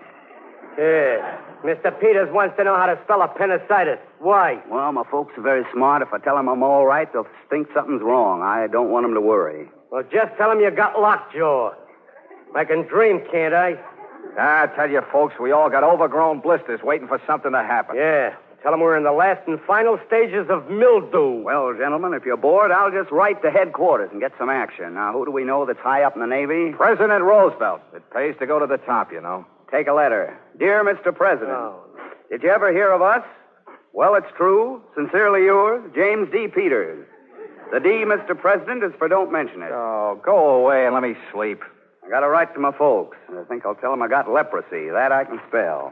Yeah. 0.77 1.39
Mr. 1.65 1.99
Peters 1.99 2.31
wants 2.31 2.55
to 2.57 2.63
know 2.63 2.75
how 2.75 2.85
to 2.85 2.99
spell 3.03 3.23
appendicitis. 3.23 3.97
Why? 4.19 4.61
Well, 4.69 4.91
my 4.91 5.03
folks 5.09 5.33
are 5.37 5.41
very 5.41 5.65
smart. 5.73 6.03
If 6.03 6.13
I 6.13 6.19
tell 6.19 6.35
them 6.35 6.47
I'm 6.47 6.61
all 6.61 6.85
right, 6.85 7.11
they'll 7.11 7.27
think 7.49 7.67
something's 7.73 8.03
wrong. 8.03 8.43
I 8.43 8.67
don't 8.67 8.91
want 8.91 9.03
them 9.03 9.15
to 9.15 9.21
worry. 9.21 9.67
Well, 9.89 10.03
just 10.03 10.37
tell 10.37 10.51
him 10.51 10.59
you 10.59 10.69
got 10.69 10.99
lockjaw. 10.99 11.73
I 12.55 12.65
can 12.65 12.83
dream, 12.83 13.21
can't 13.31 13.55
I? 13.55 13.79
I 14.37 14.67
tell 14.75 14.89
you, 14.89 15.01
folks, 15.11 15.35
we 15.39 15.51
all 15.51 15.69
got 15.69 15.83
overgrown 15.83 16.41
blisters 16.41 16.81
waiting 16.83 17.07
for 17.07 17.19
something 17.25 17.51
to 17.51 17.63
happen. 17.63 17.95
Yeah. 17.95 18.35
Tell 18.61 18.73
him 18.73 18.79
we're 18.79 18.97
in 18.97 19.03
the 19.03 19.11
last 19.11 19.47
and 19.47 19.59
final 19.61 19.99
stages 20.07 20.47
of 20.49 20.69
mildew. 20.69 21.43
Well, 21.43 21.73
gentlemen, 21.77 22.13
if 22.13 22.25
you're 22.25 22.37
bored, 22.37 22.71
I'll 22.71 22.91
just 22.91 23.11
write 23.11 23.41
to 23.43 23.51
headquarters 23.51 24.09
and 24.11 24.19
get 24.19 24.33
some 24.37 24.49
action. 24.49 24.95
Now, 24.95 25.13
who 25.13 25.25
do 25.25 25.31
we 25.31 25.43
know 25.43 25.65
that's 25.65 25.79
high 25.79 26.03
up 26.03 26.15
in 26.15 26.21
the 26.21 26.27
Navy? 26.27 26.73
President 26.75 27.23
Roosevelt. 27.23 27.81
It 27.93 28.03
pays 28.11 28.35
to 28.39 28.47
go 28.47 28.59
to 28.59 28.65
the 28.67 28.77
top, 28.77 29.11
you 29.11 29.21
know. 29.21 29.45
Take 29.75 29.87
a 29.87 29.93
letter. 29.93 30.39
Dear 30.57 30.85
Mr. 30.85 31.13
President, 31.13 31.51
Oh. 31.51 31.81
did 32.29 32.43
you 32.43 32.49
ever 32.49 32.71
hear 32.71 32.91
of 32.93 33.01
us? 33.01 33.23
Well, 33.91 34.15
it's 34.15 34.31
true. 34.37 34.81
Sincerely 34.95 35.43
yours, 35.43 35.83
James 35.93 36.31
D. 36.31 36.47
Peters. 36.47 37.05
The 37.73 37.81
D, 37.81 37.89
Mr. 38.05 38.39
President, 38.39 38.85
is 38.85 38.93
for 38.97 39.09
don't 39.09 39.33
mention 39.33 39.61
it. 39.61 39.71
Oh, 39.73 40.17
go 40.23 40.37
away 40.63 40.85
and 40.85 40.93
let 40.93 41.03
me 41.03 41.17
sleep. 41.33 41.61
I 42.05 42.09
got 42.09 42.21
to 42.21 42.29
write 42.29 42.53
to 42.53 42.59
my 42.61 42.71
folks. 42.71 43.17
I 43.29 43.43
think 43.49 43.65
I'll 43.65 43.75
tell 43.75 43.91
them 43.91 44.01
I 44.01 44.07
got 44.07 44.29
leprosy. 44.31 44.87
That 44.91 45.11
I 45.11 45.25
can 45.25 45.41
spell. 45.49 45.91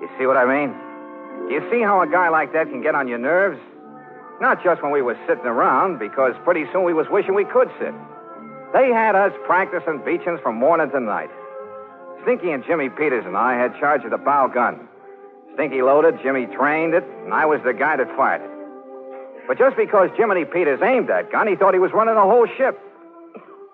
You 0.00 0.08
see 0.18 0.26
what 0.26 0.36
I 0.36 0.44
mean? 0.44 0.74
Do 1.48 1.54
you 1.54 1.62
see 1.70 1.80
how 1.80 2.02
a 2.02 2.06
guy 2.06 2.28
like 2.28 2.52
that 2.52 2.68
can 2.68 2.82
get 2.82 2.94
on 2.94 3.06
your 3.08 3.18
nerves? 3.18 3.60
Not 4.42 4.58
just 4.64 4.82
when 4.82 4.90
we 4.90 5.02
was 5.02 5.16
sitting 5.28 5.46
around, 5.46 6.00
because 6.00 6.34
pretty 6.42 6.64
soon 6.72 6.82
we 6.82 6.92
was 6.92 7.06
wishing 7.08 7.32
we 7.32 7.44
could 7.44 7.70
sit. 7.78 7.94
They 8.74 8.90
had 8.90 9.14
us 9.14 9.30
practicing 9.46 10.02
beachings 10.04 10.40
from 10.42 10.56
morning 10.56 10.90
to 10.90 10.98
night. 10.98 11.30
Stinky 12.22 12.50
and 12.50 12.64
Jimmy 12.66 12.88
Peters 12.88 13.24
and 13.24 13.36
I 13.36 13.54
had 13.54 13.78
charge 13.78 14.02
of 14.02 14.10
the 14.10 14.18
bow 14.18 14.48
gun. 14.48 14.88
Stinky 15.54 15.80
loaded, 15.80 16.18
Jimmy 16.24 16.46
trained 16.46 16.92
it, 16.92 17.04
and 17.22 17.32
I 17.32 17.46
was 17.46 17.60
the 17.62 17.72
guy 17.72 17.96
that 17.96 18.10
fired 18.16 18.42
it. 18.42 18.50
But 19.46 19.58
just 19.58 19.76
because 19.76 20.10
Jiminy 20.16 20.44
Peters 20.44 20.80
aimed 20.82 21.08
that 21.08 21.30
gun, 21.30 21.46
he 21.46 21.54
thought 21.54 21.72
he 21.72 21.78
was 21.78 21.92
running 21.94 22.16
the 22.16 22.26
whole 22.26 22.48
ship. 22.58 22.74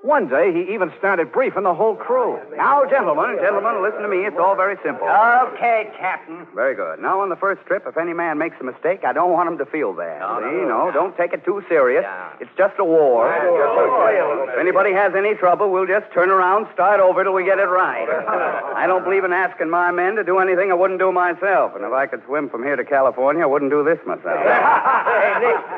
One 0.09 0.27
day, 0.27 0.55
he 0.57 0.73
even 0.73 0.91
started 0.99 1.31
briefing 1.33 1.65
the 1.65 1.75
whole 1.75 1.95
crew. 1.95 2.41
Now, 2.57 2.81
gentlemen, 2.89 3.37
gentlemen, 3.43 3.83
listen 3.83 4.01
to 4.01 4.09
me. 4.09 4.25
It's 4.25 4.39
all 4.41 4.57
very 4.57 4.81
simple. 4.83 5.05
Okay, 5.07 5.93
Captain. 6.01 6.47
Very 6.55 6.75
good. 6.75 6.99
Now, 6.99 7.21
on 7.21 7.29
the 7.29 7.37
first 7.37 7.61
trip, 7.67 7.85
if 7.87 7.99
any 7.99 8.15
man 8.15 8.39
makes 8.39 8.57
a 8.59 8.65
mistake, 8.65 9.05
I 9.05 9.13
don't 9.13 9.31
want 9.33 9.53
him 9.53 9.59
to 9.59 9.67
feel 9.67 9.93
that. 10.01 10.17
See? 10.17 10.65
No, 10.65 10.91
don't 10.95 11.15
take 11.19 11.35
it 11.35 11.45
too 11.45 11.63
serious. 11.69 12.07
It's 12.41 12.49
just 12.57 12.73
a 12.79 12.85
war. 12.85 13.29
If 13.29 14.59
anybody 14.59 14.95
has 14.95 15.13
any 15.15 15.35
trouble, 15.35 15.71
we'll 15.71 15.87
just 15.87 16.11
turn 16.15 16.31
around, 16.31 16.69
start 16.73 17.01
over 17.01 17.23
till 17.23 17.35
we 17.35 17.45
get 17.45 17.59
it 17.59 17.69
right. 17.69 18.09
I 18.81 18.87
don't 18.87 19.05
believe 19.05 19.25
in 19.25 19.35
asking 19.35 19.69
my 19.69 19.91
men 19.91 20.17
to 20.17 20.25
do 20.25 20.39
anything 20.39 20.71
I 20.71 20.75
wouldn't 20.75 21.01
do 21.01 21.13
myself. 21.13 21.77
And 21.77 21.85
if 21.85 21.93
I 21.93 22.07
could 22.07 22.25
swim 22.25 22.49
from 22.49 22.63
here 22.63 22.77
to 22.77 22.85
California, 22.85 23.43
I 23.43 23.47
wouldn't 23.47 23.71
do 23.71 23.85
this 23.85 23.99
myself. 24.07 24.25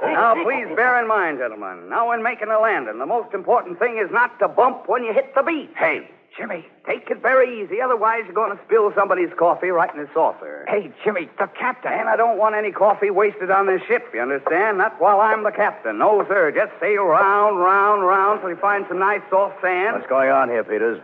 now, 0.07 0.39
please 0.45 0.71
bear 0.77 1.03
in 1.03 1.09
mind, 1.09 1.39
gentlemen, 1.39 1.89
now 1.89 2.11
when 2.11 2.23
making 2.23 2.47
a 2.47 2.61
landing, 2.61 3.01
the 3.01 3.11
most 3.11 3.35
important 3.35 3.81
thing 3.81 3.99
is 3.99 4.09
not 4.13 4.20
to 4.41 4.49
bump 4.49 4.89
when 4.89 5.05
you 5.05 5.13
hit 5.13 5.35
the 5.35 5.43
beach. 5.43 5.71
Hey, 5.77 6.09
Jimmy, 6.37 6.65
take 6.87 7.11
it 7.11 7.21
very 7.21 7.63
easy. 7.63 7.81
Otherwise, 7.81 8.23
you're 8.25 8.35
going 8.35 8.57
to 8.57 8.63
spill 8.65 8.93
somebody's 8.95 9.31
coffee 9.39 9.69
right 9.69 9.93
in 9.93 10.01
his 10.01 10.09
saucer. 10.15 10.65
Hey, 10.69 10.93
Jimmy, 11.05 11.29
the 11.39 11.49
captain. 11.59 11.93
And 11.93 12.09
I 12.09 12.17
don't 12.17 12.39
want 12.39 12.55
any 12.55 12.71
coffee 12.71 13.11
wasted 13.11 13.51
on 13.51 13.67
this 13.67 13.83
ship, 13.89 14.05
you 14.15 14.21
understand? 14.21 14.79
Not 14.79 15.01
while 15.01 15.21
I'm 15.21 15.43
the 15.43 15.51
captain. 15.51 15.99
No, 15.99 16.25
sir. 16.29 16.53
Just 16.53 16.73
sail 16.81 17.05
round, 17.05 17.59
round, 17.59 18.07
round 18.07 18.41
till 18.41 18.51
you 18.51 18.57
find 18.57 18.85
some 18.89 18.99
nice 18.99 19.23
soft 19.29 19.61
sand. 19.61 19.97
What's 19.97 20.09
going 20.09 20.31
on 20.31 20.49
here, 20.49 20.65
Peters? 20.65 21.01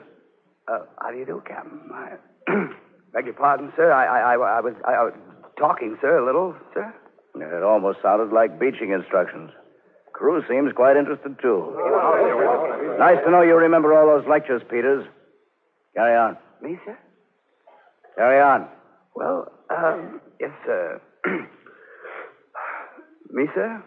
Uh, 0.68 0.80
how 1.00 1.10
do 1.10 1.18
you 1.18 1.26
do, 1.26 1.42
Captain? 1.46 1.80
I 1.92 2.16
beg 3.12 3.26
your 3.26 3.34
pardon, 3.34 3.72
sir. 3.76 3.92
I, 3.92 4.06
I, 4.06 4.34
I, 4.34 4.58
I 4.58 4.60
was, 4.60 4.74
I, 4.86 4.92
I 4.92 5.02
was 5.04 5.14
talking, 5.58 5.96
sir, 6.00 6.18
a 6.18 6.24
little, 6.24 6.54
sir. 6.72 6.94
It 7.34 7.62
almost 7.62 7.98
sounded 8.02 8.32
like 8.32 8.58
beaching 8.58 8.92
instructions. 8.92 9.50
Crew 10.16 10.42
seems 10.48 10.72
quite 10.72 10.96
interested, 10.96 11.36
too. 11.42 11.76
Nice 12.98 13.18
to 13.24 13.30
know 13.30 13.42
you 13.42 13.54
remember 13.54 13.92
all 13.92 14.06
those 14.16 14.26
lectures, 14.26 14.62
Peters. 14.70 15.06
Carry 15.94 16.16
on. 16.16 16.38
Me, 16.62 16.78
sir? 16.86 16.96
Carry 18.16 18.40
on. 18.40 18.66
Well, 19.14 19.52
um, 19.68 20.22
yes, 20.40 20.52
sir. 20.64 21.02
Me, 23.30 23.44
sir? 23.54 23.84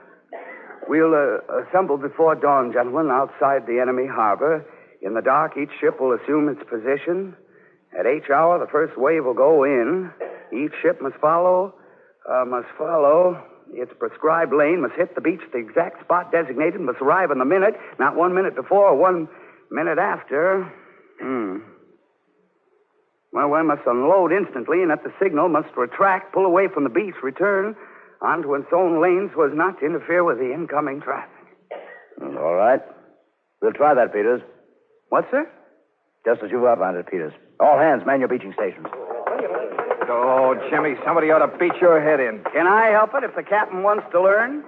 We'll 0.88 1.16
uh, 1.16 1.64
assemble 1.66 1.98
before 1.98 2.36
dawn, 2.36 2.74
gentlemen, 2.74 3.10
outside 3.12 3.66
the 3.66 3.80
enemy 3.82 4.06
harbor. 4.08 4.64
In 5.02 5.16
the 5.16 5.22
dark, 5.22 5.58
each 5.58 5.72
ship 5.82 6.00
will 6.00 6.14
assume 6.14 6.48
its 6.48 6.62
position. 6.70 7.36
At 7.98 8.06
each 8.06 8.30
hour, 8.30 8.60
the 8.60 8.72
first 8.72 8.96
wave 8.98 9.26
will 9.26 9.34
go 9.34 9.64
in. 9.64 10.12
Each 10.54 10.74
ship 10.84 11.02
must 11.02 11.16
follow, 11.16 11.74
uh, 12.30 12.46
must 12.46 12.68
follow 12.78 13.42
its 13.74 13.92
prescribed 14.00 14.54
lane, 14.54 14.82
must 14.82 14.96
hit 14.96 15.16
the 15.16 15.22
beach 15.22 15.42
at 15.46 15.52
the 15.52 15.60
exact 15.60 16.04
spot 16.04 16.32
designated, 16.32 16.82
must 16.82 17.02
arrive 17.02 17.32
in 17.32 17.40
the 17.40 17.46
minute, 17.46 17.76
not 18.00 18.16
one 18.16 18.34
minute 18.34 18.56
before 18.56 18.90
or 18.90 18.96
one 18.96 19.28
minute 19.72 19.98
after. 19.98 20.72
Hmm. 21.22 21.58
Well, 23.32 23.50
one 23.50 23.68
must 23.68 23.82
unload 23.86 24.32
instantly, 24.32 24.82
and 24.82 24.92
at 24.92 25.04
the 25.04 25.14
signal 25.22 25.50
must 25.50 25.70
retract, 25.78 26.34
pull 26.34 26.46
away 26.46 26.68
from 26.68 26.84
the 26.84 26.90
beach, 26.90 27.16
return 27.22 27.76
onto 28.22 28.56
its 28.56 28.68
own 28.74 29.02
lane 29.02 29.30
so 29.34 29.44
as 29.44 29.52
not 29.54 29.80
to 29.80 29.86
interfere 29.86 30.24
with 30.24 30.40
the 30.40 30.52
incoming 30.52 31.02
traffic. 31.02 31.32
All 32.22 32.56
right. 32.56 32.82
We'll 33.62 33.74
try 33.74 33.94
that, 33.94 34.14
Peters. 34.14 34.42
What, 35.10 35.26
sir? 35.32 35.50
Just 36.26 36.42
as 36.44 36.52
you've 36.52 36.66
outlined 36.66 36.98
it, 36.98 37.08
Peters. 37.08 37.34
All 37.60 37.78
hands, 37.78 38.04
man 38.06 38.20
your 38.20 38.30
beaching 38.30 38.54
stations. 38.54 38.88
Oh, 40.12 40.56
Jimmy, 40.72 40.96
somebody 41.06 41.30
ought 41.30 41.46
to 41.46 41.58
beat 41.60 41.80
your 41.80 42.02
head 42.02 42.20
in. 42.20 42.44
Can 42.52 42.66
I 42.66 42.88
help 42.88 43.12
it 43.14 43.24
if 43.24 43.36
the 43.36 43.44
captain 43.44 43.84
wants 43.84 44.06
to 44.12 44.22
learn? 44.22 44.64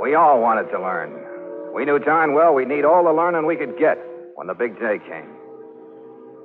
We 0.00 0.14
all 0.14 0.40
wanted 0.40 0.70
to 0.72 0.80
learn. 0.80 1.12
We 1.74 1.84
knew 1.84 1.98
darn 1.98 2.32
well 2.34 2.54
we'd 2.54 2.68
need 2.68 2.86
all 2.86 3.04
the 3.04 3.12
learning 3.12 3.46
we 3.46 3.56
could 3.56 3.78
get 3.78 3.98
when 4.34 4.46
the 4.46 4.54
big 4.54 4.80
day 4.80 4.98
came. 5.06 5.28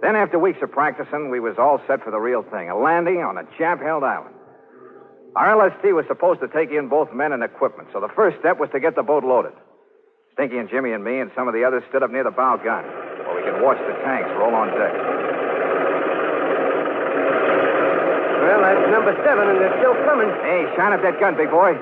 Then, 0.01 0.17
after 0.17 0.37
weeks 0.37 0.59
of 0.61 0.71
practicing, 0.71 1.31
we 1.31 1.39
was 1.39 1.55
all 1.57 1.81
set 1.87 2.03
for 2.03 2.11
the 2.11 2.19
real 2.19 2.43
thing, 2.43 2.69
a 2.69 2.77
landing 2.77 3.23
on 3.23 3.37
a 3.37 3.43
jam-held 3.57 4.03
island. 4.03 4.34
Our 5.35 5.51
LST 5.51 5.83
was 5.91 6.05
supposed 6.07 6.39
to 6.39 6.47
take 6.47 6.71
in 6.71 6.87
both 6.87 7.11
men 7.11 7.33
and 7.35 7.43
equipment, 7.43 7.89
so 7.91 7.99
the 7.99 8.07
first 8.15 8.39
step 8.39 8.57
was 8.57 8.69
to 8.71 8.79
get 8.79 8.95
the 8.95 9.03
boat 9.03 9.23
loaded. 9.23 9.51
Stinky 10.31 10.57
and 10.57 10.69
Jimmy 10.69 10.91
and 10.95 11.03
me 11.03 11.19
and 11.19 11.29
some 11.35 11.47
of 11.47 11.53
the 11.53 11.63
others 11.63 11.83
stood 11.89 12.03
up 12.03 12.11
near 12.11 12.23
the 12.23 12.31
bow 12.31 12.55
gun, 12.55 12.87
where 13.27 13.35
we 13.35 13.43
could 13.43 13.59
watch 13.59 13.77
the 13.83 13.95
tanks 13.99 14.31
roll 14.39 14.55
on 14.55 14.71
deck. 14.71 14.95
Well, 18.47 18.61
that's 18.63 18.87
number 18.91 19.11
seven, 19.27 19.49
and 19.51 19.59
they're 19.59 19.75
still 19.83 19.95
coming. 20.07 20.29
Hey, 20.47 20.71
shine 20.79 20.93
up 20.93 21.01
that 21.03 21.19
gun, 21.19 21.35
big 21.35 21.51
boy. 21.51 21.75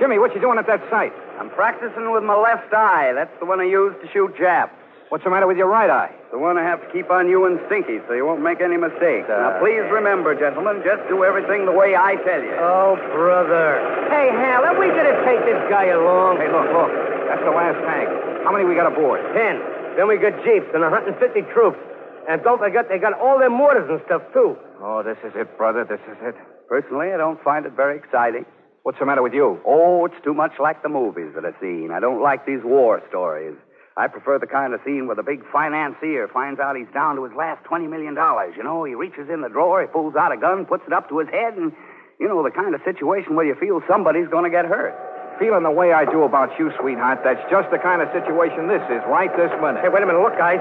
Jimmy, 0.00 0.18
what 0.18 0.34
you 0.34 0.40
doing 0.40 0.58
at 0.58 0.66
that 0.66 0.82
sight? 0.90 1.12
I'm 1.38 1.50
practicing 1.50 2.10
with 2.10 2.24
my 2.24 2.34
left 2.34 2.72
eye. 2.74 3.12
That's 3.14 3.38
the 3.38 3.46
one 3.46 3.60
I 3.60 3.70
use 3.70 3.94
to 4.02 4.08
shoot 4.10 4.34
Japs. 4.36 4.79
What's 5.10 5.26
the 5.26 5.30
matter 5.30 5.50
with 5.50 5.58
your 5.58 5.66
right 5.66 5.90
eye? 5.90 6.14
The 6.30 6.38
one 6.38 6.54
I 6.54 6.62
have 6.62 6.78
to 6.86 6.88
keep 6.94 7.10
on 7.10 7.26
you 7.26 7.42
and 7.42 7.58
Stinky 7.66 7.98
so 8.06 8.14
you 8.14 8.22
won't 8.22 8.46
make 8.46 8.62
any 8.62 8.78
mistakes. 8.78 9.26
now, 9.26 9.58
please 9.58 9.82
remember, 9.90 10.38
gentlemen, 10.38 10.86
just 10.86 11.02
do 11.10 11.26
everything 11.26 11.66
the 11.66 11.74
way 11.74 11.98
I 11.98 12.14
tell 12.22 12.38
you. 12.38 12.54
Oh, 12.54 12.94
brother. 13.10 14.06
Hey, 14.06 14.30
Hal, 14.30 14.62
are 14.70 14.78
we 14.78 14.86
going 14.94 15.10
to 15.10 15.18
take 15.26 15.42
this 15.42 15.58
guy 15.66 15.90
along? 15.90 16.38
Hey, 16.38 16.46
look, 16.46 16.70
look. 16.70 16.94
That's 17.26 17.42
the 17.42 17.50
last 17.50 17.82
tank. 17.82 18.06
How 18.46 18.54
many 18.54 18.62
we 18.62 18.78
got 18.78 18.86
aboard? 18.86 19.18
Ten. 19.34 19.58
Then 19.98 20.06
we 20.06 20.14
got 20.14 20.30
jeeps 20.46 20.70
and 20.70 20.86
150 20.86 21.18
troops. 21.50 21.82
And 22.30 22.38
don't 22.46 22.62
forget, 22.62 22.86
they 22.86 23.02
got 23.02 23.18
all 23.18 23.42
their 23.42 23.50
mortars 23.50 23.90
and 23.90 23.98
stuff, 24.06 24.22
too. 24.30 24.54
Oh, 24.78 25.02
this 25.02 25.18
is 25.26 25.34
it, 25.34 25.58
brother. 25.58 25.82
This 25.82 25.98
is 26.06 26.22
it. 26.22 26.38
Personally, 26.70 27.10
I 27.10 27.18
don't 27.18 27.42
find 27.42 27.66
it 27.66 27.74
very 27.74 27.98
exciting. 27.98 28.46
What's 28.86 29.02
the 29.02 29.06
matter 29.10 29.26
with 29.26 29.34
you? 29.34 29.58
Oh, 29.66 30.06
it's 30.06 30.22
too 30.22 30.34
much 30.34 30.52
like 30.62 30.86
the 30.86 30.88
movies 30.88 31.34
that 31.34 31.44
I've 31.44 31.58
seen. 31.60 31.90
I 31.90 31.98
don't 31.98 32.22
like 32.22 32.46
these 32.46 32.62
war 32.62 33.02
stories. 33.10 33.58
I 33.96 34.06
prefer 34.06 34.38
the 34.38 34.46
kind 34.46 34.72
of 34.72 34.80
scene 34.84 35.06
where 35.06 35.16
the 35.16 35.22
big 35.22 35.42
financier 35.52 36.28
finds 36.28 36.60
out 36.60 36.76
he's 36.76 36.88
down 36.94 37.16
to 37.16 37.24
his 37.24 37.34
last 37.36 37.64
$20 37.64 37.88
million. 37.90 38.14
You 38.56 38.62
know, 38.62 38.84
he 38.84 38.94
reaches 38.94 39.28
in 39.28 39.40
the 39.42 39.48
drawer, 39.48 39.82
he 39.82 39.88
pulls 39.88 40.14
out 40.16 40.32
a 40.32 40.36
gun, 40.36 40.64
puts 40.64 40.84
it 40.86 40.92
up 40.92 41.08
to 41.10 41.18
his 41.18 41.28
head, 41.28 41.54
and, 41.54 41.72
you 42.18 42.28
know, 42.28 42.42
the 42.42 42.50
kind 42.50 42.74
of 42.74 42.80
situation 42.84 43.34
where 43.36 43.44
you 43.44 43.54
feel 43.56 43.82
somebody's 43.88 44.28
going 44.28 44.44
to 44.44 44.50
get 44.50 44.64
hurt. 44.64 44.94
Feeling 45.38 45.64
the 45.64 45.70
way 45.70 45.92
I 45.92 46.04
do 46.04 46.22
about 46.22 46.56
you, 46.58 46.70
sweetheart, 46.80 47.20
that's 47.24 47.40
just 47.50 47.70
the 47.70 47.78
kind 47.78 48.00
of 48.02 48.08
situation 48.12 48.68
this 48.68 48.82
is 48.92 49.02
right 49.08 49.32
this 49.36 49.50
minute. 49.60 49.82
Hey, 49.82 49.88
wait 49.88 50.02
a 50.02 50.06
minute. 50.06 50.22
Look, 50.22 50.36
guys. 50.36 50.60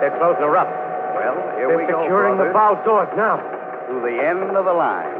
They're 0.00 0.14
closing 0.20 0.42
her 0.46 0.56
up. 0.56 0.68
Well, 1.18 1.34
here 1.58 1.68
They're 1.68 1.76
we 1.76 1.86
go. 1.90 2.04
securing 2.04 2.38
the 2.38 2.52
bow 2.54 2.78
doors 2.84 3.08
now. 3.16 3.36
To 3.88 3.94
the 4.04 4.14
end 4.22 4.54
of 4.56 4.64
the 4.64 4.72
line. 4.72 5.18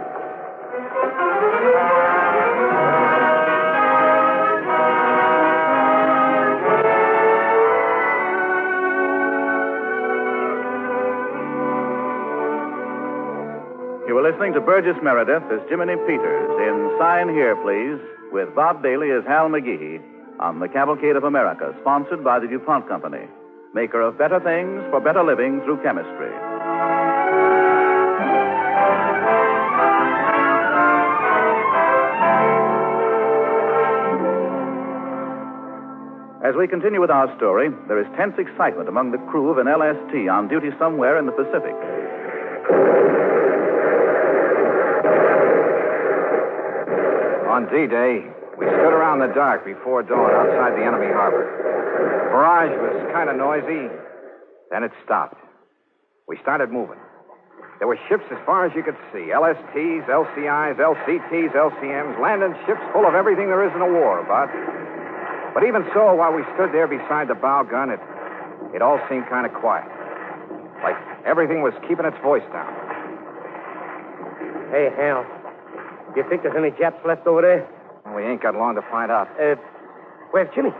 Listening 14.28 14.52
to 14.52 14.60
Burgess 14.60 14.96
Meredith 15.02 15.42
as 15.50 15.58
Jiminy 15.70 15.96
Peters 16.04 16.50
in 16.60 16.76
Sign 17.00 17.32
Here, 17.32 17.56
Please, 17.64 17.96
with 18.30 18.54
Bob 18.54 18.82
Bailey 18.82 19.10
as 19.10 19.24
Hal 19.24 19.48
McGee 19.48 20.04
on 20.38 20.60
the 20.60 20.68
Cavalcade 20.68 21.16
of 21.16 21.24
America, 21.24 21.72
sponsored 21.80 22.22
by 22.22 22.38
the 22.38 22.46
DuPont 22.46 22.86
Company, 22.88 23.24
maker 23.72 24.02
of 24.02 24.18
better 24.18 24.38
things 24.38 24.84
for 24.90 25.00
better 25.00 25.24
living 25.24 25.62
through 25.64 25.80
chemistry. 25.82 26.28
As 36.44 36.52
we 36.54 36.68
continue 36.68 37.00
with 37.00 37.10
our 37.10 37.34
story, 37.38 37.70
there 37.88 37.98
is 37.98 38.06
tense 38.14 38.34
excitement 38.36 38.90
among 38.90 39.10
the 39.10 39.24
crew 39.32 39.48
of 39.48 39.56
an 39.56 39.72
LST 39.72 40.28
on 40.28 40.48
duty 40.48 40.68
somewhere 40.78 41.18
in 41.18 41.24
the 41.24 41.32
Pacific. 41.32 41.97
On 47.58 47.66
D-Day, 47.66 48.22
we 48.54 48.70
stood 48.70 48.94
around 48.94 49.18
the 49.18 49.34
dark 49.34 49.66
before 49.66 50.06
dawn 50.06 50.30
outside 50.30 50.78
the 50.78 50.86
enemy 50.86 51.10
harbor. 51.10 51.42
The 51.42 52.30
barrage 52.30 52.70
was 52.78 52.94
kind 53.10 53.26
of 53.26 53.34
noisy. 53.34 53.90
Then 54.70 54.86
it 54.86 54.94
stopped. 55.02 55.42
We 56.30 56.38
started 56.38 56.70
moving. 56.70 57.02
There 57.82 57.90
were 57.90 57.98
ships 58.06 58.22
as 58.30 58.38
far 58.46 58.62
as 58.62 58.70
you 58.78 58.86
could 58.86 58.94
see 59.10 59.34
LSTs, 59.34 60.06
LCIs, 60.06 60.78
LCTs, 60.78 61.50
LCMs, 61.50 62.22
landing 62.22 62.54
ships 62.62 62.78
full 62.94 63.10
of 63.10 63.18
everything 63.18 63.50
there 63.50 63.66
is 63.66 63.74
in 63.74 63.82
a 63.82 63.90
war 63.90 64.22
about. 64.22 64.54
But 65.50 65.66
even 65.66 65.82
so, 65.90 66.14
while 66.14 66.30
we 66.30 66.46
stood 66.54 66.70
there 66.70 66.86
beside 66.86 67.26
the 67.26 67.34
bow 67.34 67.66
gun, 67.66 67.90
it, 67.90 67.98
it 68.70 68.86
all 68.86 69.02
seemed 69.10 69.26
kind 69.26 69.42
of 69.42 69.52
quiet. 69.58 69.90
Like 70.86 70.94
everything 71.26 71.66
was 71.66 71.74
keeping 71.90 72.06
its 72.06 72.22
voice 72.22 72.46
down. 72.54 72.70
Hey, 74.70 74.94
Hal. 74.94 75.26
Do 76.14 76.20
you 76.20 76.26
think 76.28 76.42
there's 76.42 76.56
any 76.56 76.70
Japs 76.78 77.04
left 77.04 77.26
over 77.26 77.42
there? 77.42 77.68
We 78.14 78.24
ain't 78.24 78.40
got 78.40 78.54
long 78.56 78.74
to 78.76 78.82
find 78.88 79.12
out. 79.12 79.28
Uh, 79.36 79.56
where's 80.32 80.48
Jimmy? 80.54 80.72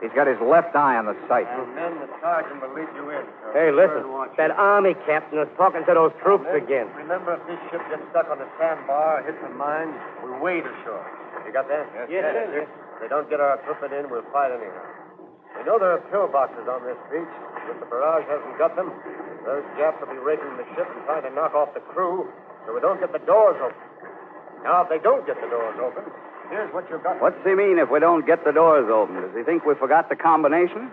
He's 0.00 0.12
got 0.16 0.24
his 0.24 0.40
left 0.40 0.72
eye 0.72 0.96
on 0.96 1.04
the 1.04 1.16
sight. 1.28 1.44
And 1.44 1.76
men, 1.76 1.92
the 2.00 2.08
sergeant 2.24 2.56
will 2.64 2.72
lead 2.72 2.88
you 2.96 3.12
in. 3.12 3.20
Hey, 3.52 3.68
listen. 3.68 4.00
That 4.40 4.48
army 4.56 4.96
captain 5.04 5.44
is 5.44 5.50
talking 5.60 5.84
to 5.84 5.92
those 5.92 6.16
troops 6.24 6.48
again. 6.56 6.88
Remember, 6.96 7.36
if 7.36 7.44
this 7.44 7.60
ship 7.68 7.84
gets 7.92 8.00
stuck 8.08 8.32
on 8.32 8.40
the 8.40 8.48
sandbar, 8.56 9.20
hits 9.28 9.36
a 9.44 9.52
mine, 9.52 9.92
we 10.24 10.32
wade 10.40 10.64
ashore. 10.64 11.04
You 11.44 11.52
got 11.52 11.68
that? 11.68 11.84
Yes, 12.08 12.24
sir. 12.32 12.64
If 12.64 12.96
they 13.04 13.08
don't 13.12 13.28
get 13.28 13.44
our 13.44 13.60
equipment 13.60 13.92
in, 13.92 14.08
we'll 14.08 14.24
fight 14.32 14.56
anyhow. 14.56 14.88
We 15.60 15.68
know 15.68 15.76
there 15.76 16.00
are 16.00 16.04
pillboxes 16.08 16.64
on 16.64 16.80
this 16.88 16.96
beach. 17.12 17.28
If 17.68 17.76
the 17.84 17.88
barrage 17.92 18.24
hasn't 18.24 18.56
got 18.56 18.72
them, 18.80 18.88
those 19.44 19.64
Japs 19.76 20.00
will 20.00 20.08
be 20.08 20.20
raiding 20.24 20.56
the 20.56 20.64
ship 20.72 20.88
and 20.88 21.04
trying 21.04 21.28
to 21.28 21.32
knock 21.36 21.52
off 21.52 21.76
the 21.76 21.84
crew 21.92 22.24
so 22.64 22.72
we 22.72 22.80
don't 22.80 23.00
get 23.04 23.12
the 23.12 23.20
doors 23.28 23.60
open. 23.60 23.89
Now, 24.64 24.82
if 24.82 24.88
they 24.88 24.98
don't 24.98 25.26
get 25.26 25.40
the 25.40 25.48
doors 25.48 25.76
open, 25.80 26.04
here's 26.50 26.72
what 26.72 26.88
you've 26.90 27.02
got. 27.02 27.20
What's 27.20 27.42
he 27.44 27.54
mean 27.54 27.78
if 27.78 27.90
we 27.90 28.00
don't 28.00 28.26
get 28.26 28.44
the 28.44 28.52
doors 28.52 28.88
open? 28.92 29.16
Does 29.16 29.34
he 29.36 29.42
think 29.42 29.64
we 29.64 29.74
forgot 29.74 30.08
the 30.08 30.16
combination? 30.16 30.90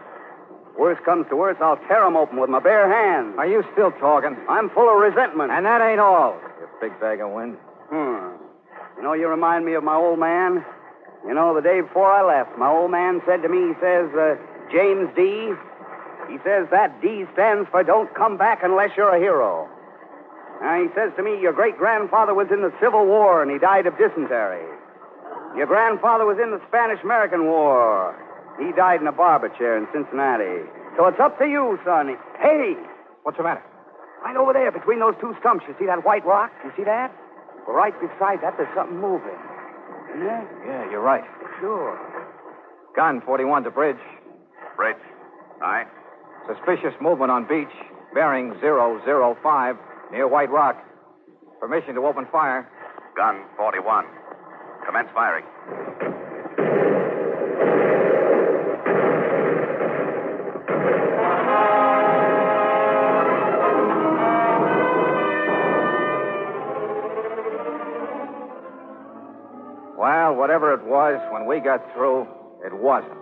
Worst 0.77 1.03
comes 1.03 1.25
to 1.29 1.35
worst, 1.35 1.59
I'll 1.59 1.77
tear 1.87 2.03
'em 2.05 2.15
open 2.15 2.39
with 2.39 2.49
my 2.49 2.59
bare 2.59 2.87
hands. 2.87 3.35
Are 3.37 3.47
you 3.47 3.63
still 3.73 3.91
talking? 3.93 4.37
I'm 4.47 4.69
full 4.69 4.87
of 4.89 4.97
resentment. 5.01 5.51
And 5.51 5.65
that 5.65 5.81
ain't 5.81 5.99
all, 5.99 6.35
you 6.61 6.67
big 6.79 6.99
bag 6.99 7.19
of 7.19 7.31
wind. 7.31 7.57
Hmm. 7.89 8.29
You 8.95 9.03
know, 9.03 9.13
you 9.13 9.27
remind 9.27 9.65
me 9.65 9.73
of 9.73 9.83
my 9.83 9.95
old 9.95 10.19
man. 10.19 10.63
You 11.25 11.33
know, 11.33 11.53
the 11.55 11.61
day 11.61 11.81
before 11.81 12.11
I 12.11 12.21
left, 12.21 12.57
my 12.57 12.69
old 12.69 12.91
man 12.91 13.21
said 13.25 13.41
to 13.41 13.49
me, 13.49 13.69
he 13.69 13.73
says, 13.81 14.13
uh, 14.13 14.35
James 14.71 15.09
D. 15.15 15.53
He 16.29 16.37
says 16.43 16.67
that 16.71 17.01
D 17.01 17.25
stands 17.33 17.67
for 17.69 17.83
don't 17.83 18.13
come 18.13 18.37
back 18.37 18.61
unless 18.63 18.95
you're 18.95 19.09
a 19.15 19.19
hero. 19.19 19.67
Now, 20.61 20.81
he 20.81 20.89
says 20.95 21.11
to 21.17 21.23
me, 21.23 21.39
your 21.39 21.53
great 21.53 21.77
grandfather 21.77 22.33
was 22.33 22.47
in 22.51 22.61
the 22.61 22.73
Civil 22.81 23.05
War 23.05 23.41
and 23.43 23.51
he 23.51 23.57
died 23.59 23.85
of 23.85 23.93
dysentery. 23.97 24.65
Your 25.55 25.67
grandfather 25.67 26.25
was 26.25 26.37
in 26.41 26.51
the 26.51 26.61
Spanish 26.67 26.99
American 27.03 27.45
War. 27.45 28.13
He 28.59 28.71
died 28.73 29.01
in 29.01 29.07
a 29.07 29.11
barber 29.11 29.49
chair 29.57 29.77
in 29.77 29.87
Cincinnati. 29.93 30.65
So 30.97 31.05
it's 31.05 31.19
up 31.19 31.37
to 31.39 31.45
you, 31.45 31.77
son. 31.85 32.17
Hey, 32.41 32.73
What's 33.23 33.37
the 33.37 33.43
matter? 33.43 33.61
right 34.23 34.35
over 34.35 34.51
there 34.53 34.71
between 34.71 34.99
those 34.99 35.13
two 35.21 35.35
stumps, 35.39 35.63
you 35.67 35.75
see 35.79 35.85
that 35.85 36.03
white 36.03 36.25
rock? 36.25 36.51
You 36.63 36.71
see 36.75 36.83
that? 36.83 37.13
Well, 37.67 37.75
right 37.75 37.93
beside 37.99 38.41
that, 38.41 38.55
there's 38.57 38.73
something 38.75 38.97
moving. 38.99 39.35
Yeah? 40.17 40.43
Yeah, 40.65 40.89
you're 40.89 41.01
right. 41.03 41.23
Sure. 41.59 41.93
Gun 42.95 43.21
41 43.25 43.63
to 43.63 43.71
bridge. 43.71 43.99
Bridge. 44.75 44.97
Aye. 45.61 45.85
Suspicious 46.47 46.93
movement 47.01 47.31
on 47.31 47.47
beach. 47.47 47.71
Bearing 48.13 48.55
005 48.61 49.75
near 50.11 50.27
White 50.27 50.49
Rock. 50.49 50.83
Permission 51.59 51.95
to 51.95 52.05
open 52.05 52.27
fire. 52.31 52.69
Gun 53.15 53.43
41. 53.57 54.05
Commence 54.85 55.09
firing. 55.13 55.45
Well, 69.97 70.35
whatever 70.35 70.73
it 70.73 70.83
was, 70.85 71.19
when 71.33 71.47
we 71.47 71.59
got 71.59 71.81
through, 71.93 72.27
it 72.63 72.73
wasn't. 72.73 73.17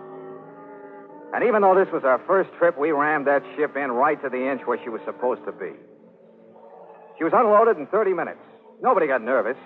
And 1.34 1.42
even 1.42 1.62
though 1.62 1.74
this 1.74 1.92
was 1.92 2.04
our 2.04 2.22
first 2.26 2.50
trip, 2.58 2.78
we 2.78 2.92
rammed 2.92 3.26
that 3.26 3.42
ship 3.56 3.76
in 3.76 3.90
right 3.90 4.20
to 4.22 4.28
the 4.28 4.50
inch 4.50 4.62
where 4.66 4.78
she 4.82 4.90
was 4.90 5.00
supposed 5.04 5.44
to 5.46 5.52
be. 5.52 5.72
She 7.18 7.24
was 7.24 7.32
unloaded 7.34 7.78
in 7.78 7.86
30 7.86 8.12
minutes. 8.12 8.40
Nobody 8.82 9.06
got 9.06 9.22
nervous. 9.22 9.56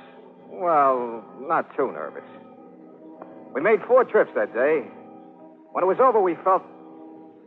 Well, 0.48 1.24
not 1.40 1.74
too 1.76 1.90
nervous. 1.92 2.24
We 3.54 3.60
made 3.60 3.80
four 3.86 4.04
trips 4.04 4.30
that 4.34 4.54
day. 4.54 4.86
When 5.72 5.82
it 5.82 5.86
was 5.86 5.98
over, 6.00 6.20
we 6.20 6.36
felt, 6.44 6.62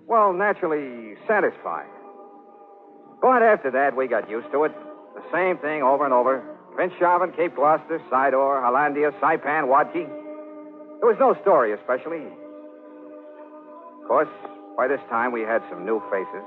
well, 0.08 0.34
naturally 0.34 1.16
satisfied. 1.28 1.88
But 3.22 3.42
after 3.42 3.72
that, 3.72 3.96
we 3.96 4.08
got 4.08 4.30
used 4.30 4.52
to 4.52 4.66
it. 4.66 4.74
The 5.16 5.24
same 5.32 5.58
thing 5.60 5.84
over 5.84 6.04
and 6.04 6.14
over. 6.14 6.44
Finschhafen, 6.76 7.36
Cape 7.36 7.56
Gloucester, 7.56 8.02
Saidor, 8.12 8.62
Hollandia, 8.62 9.12
Saipan, 9.22 9.68
Wakde. 9.72 10.08
There 11.00 11.08
was 11.08 11.18
no 11.20 11.36
story, 11.42 11.72
especially. 11.72 12.26
Of 14.02 14.08
course, 14.08 14.32
by 14.76 14.88
this 14.88 15.00
time, 15.10 15.32
we 15.32 15.42
had 15.42 15.62
some 15.70 15.86
new 15.86 16.02
faces 16.12 16.44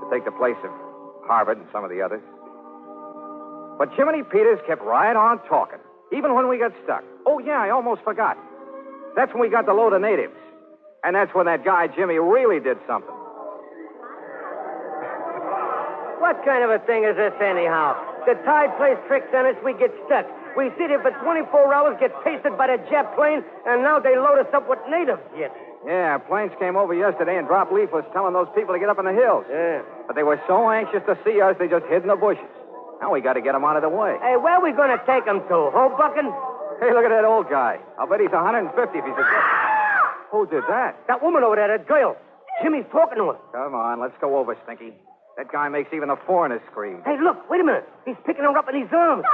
to 0.00 0.08
take 0.12 0.24
the 0.24 0.32
place 0.32 0.56
of 0.64 0.85
Harvard 1.26 1.58
and 1.58 1.66
some 1.72 1.84
of 1.84 1.90
the 1.90 2.00
others. 2.00 2.22
But 3.78 3.92
Jiminy 3.92 4.22
Peters 4.22 4.58
kept 4.66 4.82
right 4.82 5.14
on 5.14 5.38
talking, 5.46 5.78
even 6.16 6.34
when 6.34 6.48
we 6.48 6.58
got 6.58 6.72
stuck. 6.84 7.04
Oh, 7.26 7.38
yeah, 7.38 7.60
I 7.60 7.70
almost 7.70 8.02
forgot. 8.02 8.38
That's 9.14 9.32
when 9.32 9.42
we 9.42 9.50
got 9.50 9.66
the 9.66 9.74
load 9.74 9.92
of 9.92 10.00
natives. 10.00 10.36
And 11.04 11.14
that's 11.14 11.34
when 11.34 11.46
that 11.46 11.64
guy, 11.64 11.88
Jimmy, 11.88 12.18
really 12.18 12.60
did 12.60 12.78
something. 12.86 13.14
What 16.16 16.42
kind 16.44 16.64
of 16.64 16.70
a 16.70 16.80
thing 16.86 17.04
is 17.04 17.14
this, 17.14 17.34
anyhow? 17.44 17.94
The 18.26 18.34
tide 18.42 18.74
plays 18.78 18.96
tricks 19.06 19.28
on 19.36 19.46
us, 19.46 19.54
we 19.62 19.74
get 19.74 19.92
stuck. 20.06 20.26
We 20.56 20.70
sit 20.80 20.88
here 20.88 20.98
for 20.98 21.12
24 21.22 21.74
hours, 21.74 21.96
get 22.00 22.10
pasted 22.24 22.56
by 22.56 22.66
the 22.66 22.82
jet 22.90 23.14
plane, 23.14 23.44
and 23.68 23.82
now 23.82 24.00
they 24.00 24.16
load 24.16 24.40
us 24.40 24.48
up 24.54 24.66
with 24.68 24.80
natives. 24.88 25.20
jets. 25.38 25.54
Yeah, 25.86 26.18
planes 26.18 26.50
came 26.58 26.74
over 26.74 26.92
yesterday 26.92 27.38
and 27.38 27.46
dropped 27.46 27.72
leaflets 27.72 28.10
telling 28.12 28.34
those 28.34 28.50
people 28.58 28.74
to 28.74 28.80
get 28.82 28.90
up 28.90 28.98
in 28.98 29.06
the 29.06 29.14
hills. 29.14 29.46
Yeah. 29.48 29.82
But 30.06 30.16
they 30.18 30.26
were 30.26 30.42
so 30.50 30.68
anxious 30.68 31.02
to 31.06 31.14
see 31.24 31.40
us, 31.40 31.54
they 31.58 31.68
just 31.68 31.86
hid 31.86 32.02
in 32.02 32.08
the 32.08 32.18
bushes. 32.18 32.50
Now 33.00 33.12
we 33.12 33.20
got 33.20 33.34
to 33.34 33.40
get 33.40 33.52
them 33.52 33.62
out 33.64 33.76
of 33.76 33.82
the 33.82 33.88
way. 33.92 34.18
Hey, 34.18 34.34
where 34.36 34.58
are 34.58 34.62
we 34.64 34.72
going 34.72 34.90
to 34.90 34.98
take 35.06 35.24
them 35.24 35.46
to? 35.46 35.70
Hoboken? 35.70 36.32
Hey, 36.82 36.90
look 36.90 37.06
at 37.06 37.14
that 37.14 37.24
old 37.24 37.48
guy. 37.48 37.78
I'll 37.98 38.08
bet 38.10 38.18
he's 38.20 38.34
150 38.34 38.74
if 38.74 39.04
he's 39.04 39.14
a. 39.14 39.22
Ah! 39.22 40.26
Who 40.32 40.46
did 40.50 40.64
that? 40.68 40.98
That 41.06 41.22
woman 41.22 41.44
over 41.44 41.54
there, 41.54 41.68
that 41.68 41.86
girl. 41.86 42.16
Jimmy's 42.62 42.88
talking 42.90 43.18
to 43.18 43.36
her. 43.36 43.38
Come 43.52 43.74
on, 43.74 44.00
let's 44.00 44.16
go 44.20 44.36
over, 44.38 44.56
Stinky. 44.64 44.92
That 45.36 45.52
guy 45.52 45.68
makes 45.68 45.92
even 45.92 46.08
the 46.08 46.16
foreigners 46.26 46.62
scream. 46.72 47.02
Hey, 47.04 47.16
look, 47.20 47.48
wait 47.48 47.60
a 47.60 47.64
minute. 47.64 47.86
He's 48.04 48.16
picking 48.24 48.42
her 48.42 48.56
up 48.56 48.66
in 48.72 48.80
his 48.80 48.88
arms. 48.90 49.24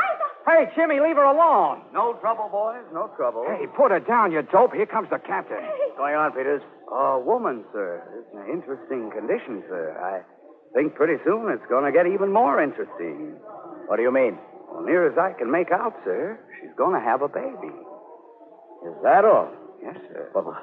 Hey, 0.47 0.67
Jimmy, 0.75 0.99
leave 0.99 1.17
her 1.17 1.25
alone. 1.25 1.83
No 1.95 2.15
trouble, 2.21 2.49
boys. 2.51 2.83
No 2.93 3.07
trouble. 3.17 3.45
Hey, 3.47 3.67
put 3.77 3.91
her 3.93 4.01
down, 4.01 4.33
you 4.33 4.43
dope. 4.43 4.75
Here 4.75 4.87
comes 4.87 5.09
the 5.11 5.19
captain. 5.19 5.63
What's 5.63 5.97
going 5.97 6.15
on, 6.17 6.33
Peters? 6.33 6.63
A 6.91 7.19
woman, 7.21 7.65
sir. 7.73 8.03
It's 8.19 8.35
an 8.35 8.51
interesting 8.51 9.11
condition, 9.15 9.63
sir. 9.69 9.95
I 10.03 10.27
think 10.75 10.95
pretty 10.95 11.23
soon 11.25 11.47
it's 11.53 11.65
going 11.71 11.85
to 11.87 11.93
get 11.95 12.07
even 12.11 12.33
more 12.33 12.61
interesting. 12.63 13.39
What 13.87 13.97
do 13.97 14.03
you 14.03 14.11
mean? 14.13 14.37
Well, 14.71 14.83
near 14.83 15.07
as 15.07 15.17
I 15.17 15.33
can 15.39 15.51
make 15.51 15.71
out, 15.71 15.95
sir, 16.05 16.39
she's 16.61 16.75
going 16.77 16.99
to 16.99 17.05
have 17.05 17.23
a 17.23 17.29
baby. 17.29 17.71
Is 18.83 18.97
that 19.05 19.25
all? 19.25 19.49
Yes, 19.83 19.97
sir. 20.11 20.29
Well, 20.35 20.57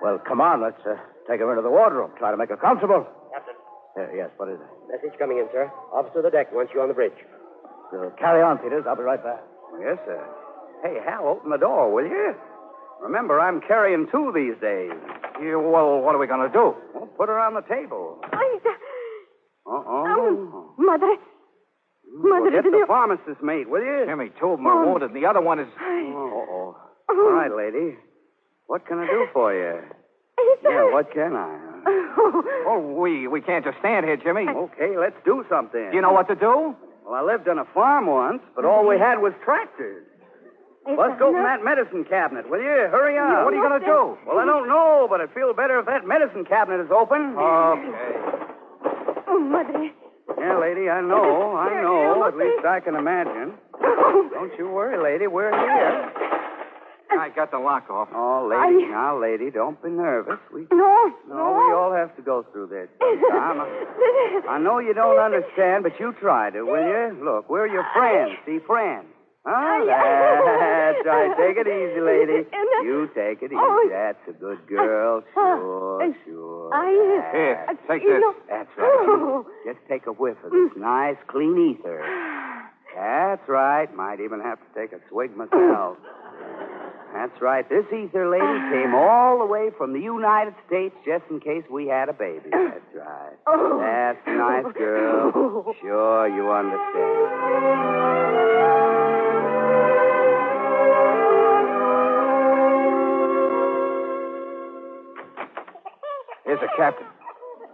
well 0.00 0.18
come 0.26 0.40
on. 0.40 0.62
Let's 0.62 0.80
uh, 0.88 0.96
take 1.28 1.40
her 1.40 1.50
into 1.50 1.62
the 1.62 1.70
wardroom. 1.70 2.10
Try 2.18 2.30
to 2.30 2.36
make 2.38 2.48
her 2.48 2.56
comfortable. 2.56 3.04
Captain, 3.34 3.54
Uh, 4.00 4.08
yes, 4.16 4.30
what 4.38 4.48
is 4.48 4.56
it? 4.60 4.70
message 4.88 5.18
coming 5.18 5.38
in, 5.38 5.46
sir. 5.52 5.70
Officer 5.92 6.18
of 6.18 6.24
the 6.24 6.30
deck 6.30 6.52
wants 6.54 6.72
you 6.74 6.80
on 6.80 6.88
the 6.88 6.94
bridge. 6.94 7.16
Carry 8.18 8.42
on, 8.42 8.58
Peters. 8.58 8.84
I'll 8.88 8.96
be 8.96 9.02
right 9.02 9.22
back. 9.22 9.40
Yes, 9.80 9.98
sir. 10.04 10.20
Hey, 10.82 10.98
Hal, 11.04 11.26
open 11.28 11.50
the 11.50 11.56
door, 11.58 11.92
will 11.92 12.04
you? 12.04 12.34
Remember, 13.02 13.40
I'm 13.40 13.60
carrying 13.60 14.06
two 14.10 14.32
these 14.34 14.54
days. 14.60 14.92
You, 15.40 15.60
well, 15.60 16.00
what 16.00 16.14
are 16.14 16.18
we 16.18 16.26
going 16.26 16.46
to 16.48 16.52
do? 16.52 16.74
Well, 16.94 17.06
put 17.16 17.28
her 17.28 17.38
on 17.38 17.54
the 17.54 17.60
table. 17.62 18.18
Ay, 18.32 18.58
Uh-oh. 19.66 20.04
um, 20.06 20.74
madre. 20.78 21.16
Well, 22.22 22.50
get 22.50 22.64
the 22.64 22.70
you... 22.70 22.86
pharmacist's 22.86 23.42
mate, 23.42 23.68
will 23.68 23.82
you? 23.82 24.04
Jimmy, 24.06 24.30
two 24.40 24.50
of 24.52 24.58
them 24.58 24.66
are 24.66 24.84
Oh. 24.84 24.92
wounded, 24.92 25.10
and 25.10 25.16
the 25.22 25.26
other 25.28 25.40
one 25.42 25.58
is. 25.60 25.68
Uh-oh. 25.78 26.76
All 27.08 27.32
right, 27.32 27.50
lady. 27.54 27.96
What 28.66 28.86
can 28.86 28.98
I 28.98 29.06
do 29.06 29.26
for 29.32 29.52
you? 29.52 29.80
Yeah, 30.62 30.92
what 30.92 31.12
can 31.12 31.34
I? 31.36 31.58
Oh, 32.68 32.96
we 33.00 33.28
we 33.28 33.40
can't 33.40 33.64
just 33.64 33.78
stand 33.78 34.04
here, 34.06 34.16
Jimmy. 34.16 34.46
Okay, 34.48 34.96
let's 34.98 35.16
do 35.24 35.44
something. 35.48 35.90
Do 35.90 35.94
you 35.96 36.02
know 36.02 36.12
what 36.12 36.26
to 36.28 36.34
do? 36.34 36.74
Well, 37.06 37.14
I 37.14 37.22
lived 37.22 37.46
on 37.48 37.58
a 37.58 37.64
farm 37.72 38.06
once, 38.06 38.42
but 38.56 38.64
all 38.64 38.82
we 38.86 38.98
had 38.98 39.22
was 39.22 39.32
tractors. 39.44 40.02
Let's 40.86 41.18
go 41.18 41.30
from 41.30 41.42
that 41.42 41.62
medicine 41.62 42.04
cabinet, 42.04 42.50
will 42.50 42.58
you? 42.58 42.90
Hurry 42.90 43.18
up. 43.18 43.46
What 43.46 43.54
are 43.54 43.56
you 43.56 43.62
going 43.62 43.78
to 43.80 43.86
do? 43.86 44.18
Well, 44.26 44.38
I 44.38 44.44
don't 44.44 44.66
know, 44.66 45.06
but 45.08 45.20
I'd 45.20 45.30
feel 45.34 45.54
better 45.54 45.78
if 45.78 45.86
that 45.86 46.06
medicine 46.06 46.44
cabinet 46.44 46.82
is 46.82 46.90
open. 46.90 47.34
Okay. 47.34 47.90
Oh, 49.26 49.38
Mother. 49.38 49.90
Yeah, 50.38 50.58
lady, 50.58 50.90
I 50.90 51.00
know, 51.00 51.54
I 51.56 51.80
know. 51.82 52.26
At 52.26 52.36
least 52.36 52.66
I 52.66 52.80
can 52.80 52.94
imagine. 52.94 53.54
Oh. 53.82 54.28
Don't 54.34 54.52
you 54.58 54.68
worry, 54.68 54.98
lady. 54.98 55.26
We're 55.26 55.50
here. 55.50 56.10
I 57.20 57.28
got 57.34 57.50
the 57.50 57.58
lock 57.58 57.88
off. 57.90 58.08
Oh, 58.14 58.46
lady, 58.48 58.84
I- 58.86 58.90
now, 58.90 59.20
lady, 59.20 59.50
don't 59.50 59.80
be 59.82 59.90
nervous. 59.90 60.38
We 60.52 60.66
No, 60.72 61.12
no, 61.28 61.52
we 61.56 61.72
all 61.74 61.92
have 61.94 62.14
to 62.16 62.22
go 62.22 62.44
through 62.52 62.68
this 62.68 62.88
sometime. 63.00 63.60
I 64.48 64.58
know 64.58 64.78
you 64.78 64.94
don't 64.94 65.18
understand, 65.18 65.82
but 65.84 65.98
you 65.98 66.14
try 66.20 66.50
to, 66.50 66.62
will 66.62 66.82
you? 66.86 67.18
Look, 67.24 67.48
we're 67.50 67.66
your 67.66 67.84
friends. 67.94 68.32
See, 68.46 68.58
friends. 68.66 69.06
Huh? 69.48 69.84
That's 69.86 71.06
right. 71.06 71.30
Take 71.38 71.56
it 71.56 71.68
easy, 71.70 72.00
lady. 72.00 72.48
You 72.86 73.08
take 73.14 73.42
it 73.42 73.46
easy. 73.46 73.56
Oh. 73.58 73.88
That's 73.90 74.18
a 74.28 74.32
good 74.32 74.58
girl. 74.68 75.22
Sure, 75.34 76.12
sure. 76.24 76.70
I- 76.74 77.30
Here, 77.32 77.66
take 77.88 78.02
this. 78.02 78.22
That's 78.48 78.68
right. 78.76 79.06
Oh. 79.08 79.46
Just 79.64 79.78
take 79.88 80.06
a 80.06 80.12
whiff 80.12 80.36
of 80.44 80.50
this 80.52 80.70
nice, 80.76 81.16
clean 81.28 81.56
ether. 81.78 82.02
That's 82.94 83.48
right. 83.48 83.92
Might 83.94 84.20
even 84.20 84.40
have 84.40 84.58
to 84.58 84.80
take 84.80 84.92
a 84.92 85.00
swig 85.10 85.36
myself. 85.36 85.96
That's 87.12 87.40
right. 87.40 87.68
This 87.68 87.84
ether 87.92 88.28
lady 88.28 88.60
came 88.70 88.94
all 88.96 89.38
the 89.38 89.46
way 89.46 89.70
from 89.76 89.92
the 89.92 90.00
United 90.00 90.54
States 90.66 90.94
just 91.04 91.24
in 91.30 91.40
case 91.40 91.64
we 91.70 91.86
had 91.86 92.08
a 92.08 92.12
baby. 92.12 92.48
That's 92.50 92.94
right. 92.94 93.32
Oh. 93.46 93.78
That's 93.80 94.18
a 94.26 94.36
nice 94.36 94.72
girl. 94.76 95.74
Sure, 95.80 96.28
you 96.28 96.50
understand. 96.50 98.26
Here's 106.44 106.60
the 106.60 106.68
captain. 106.76 107.06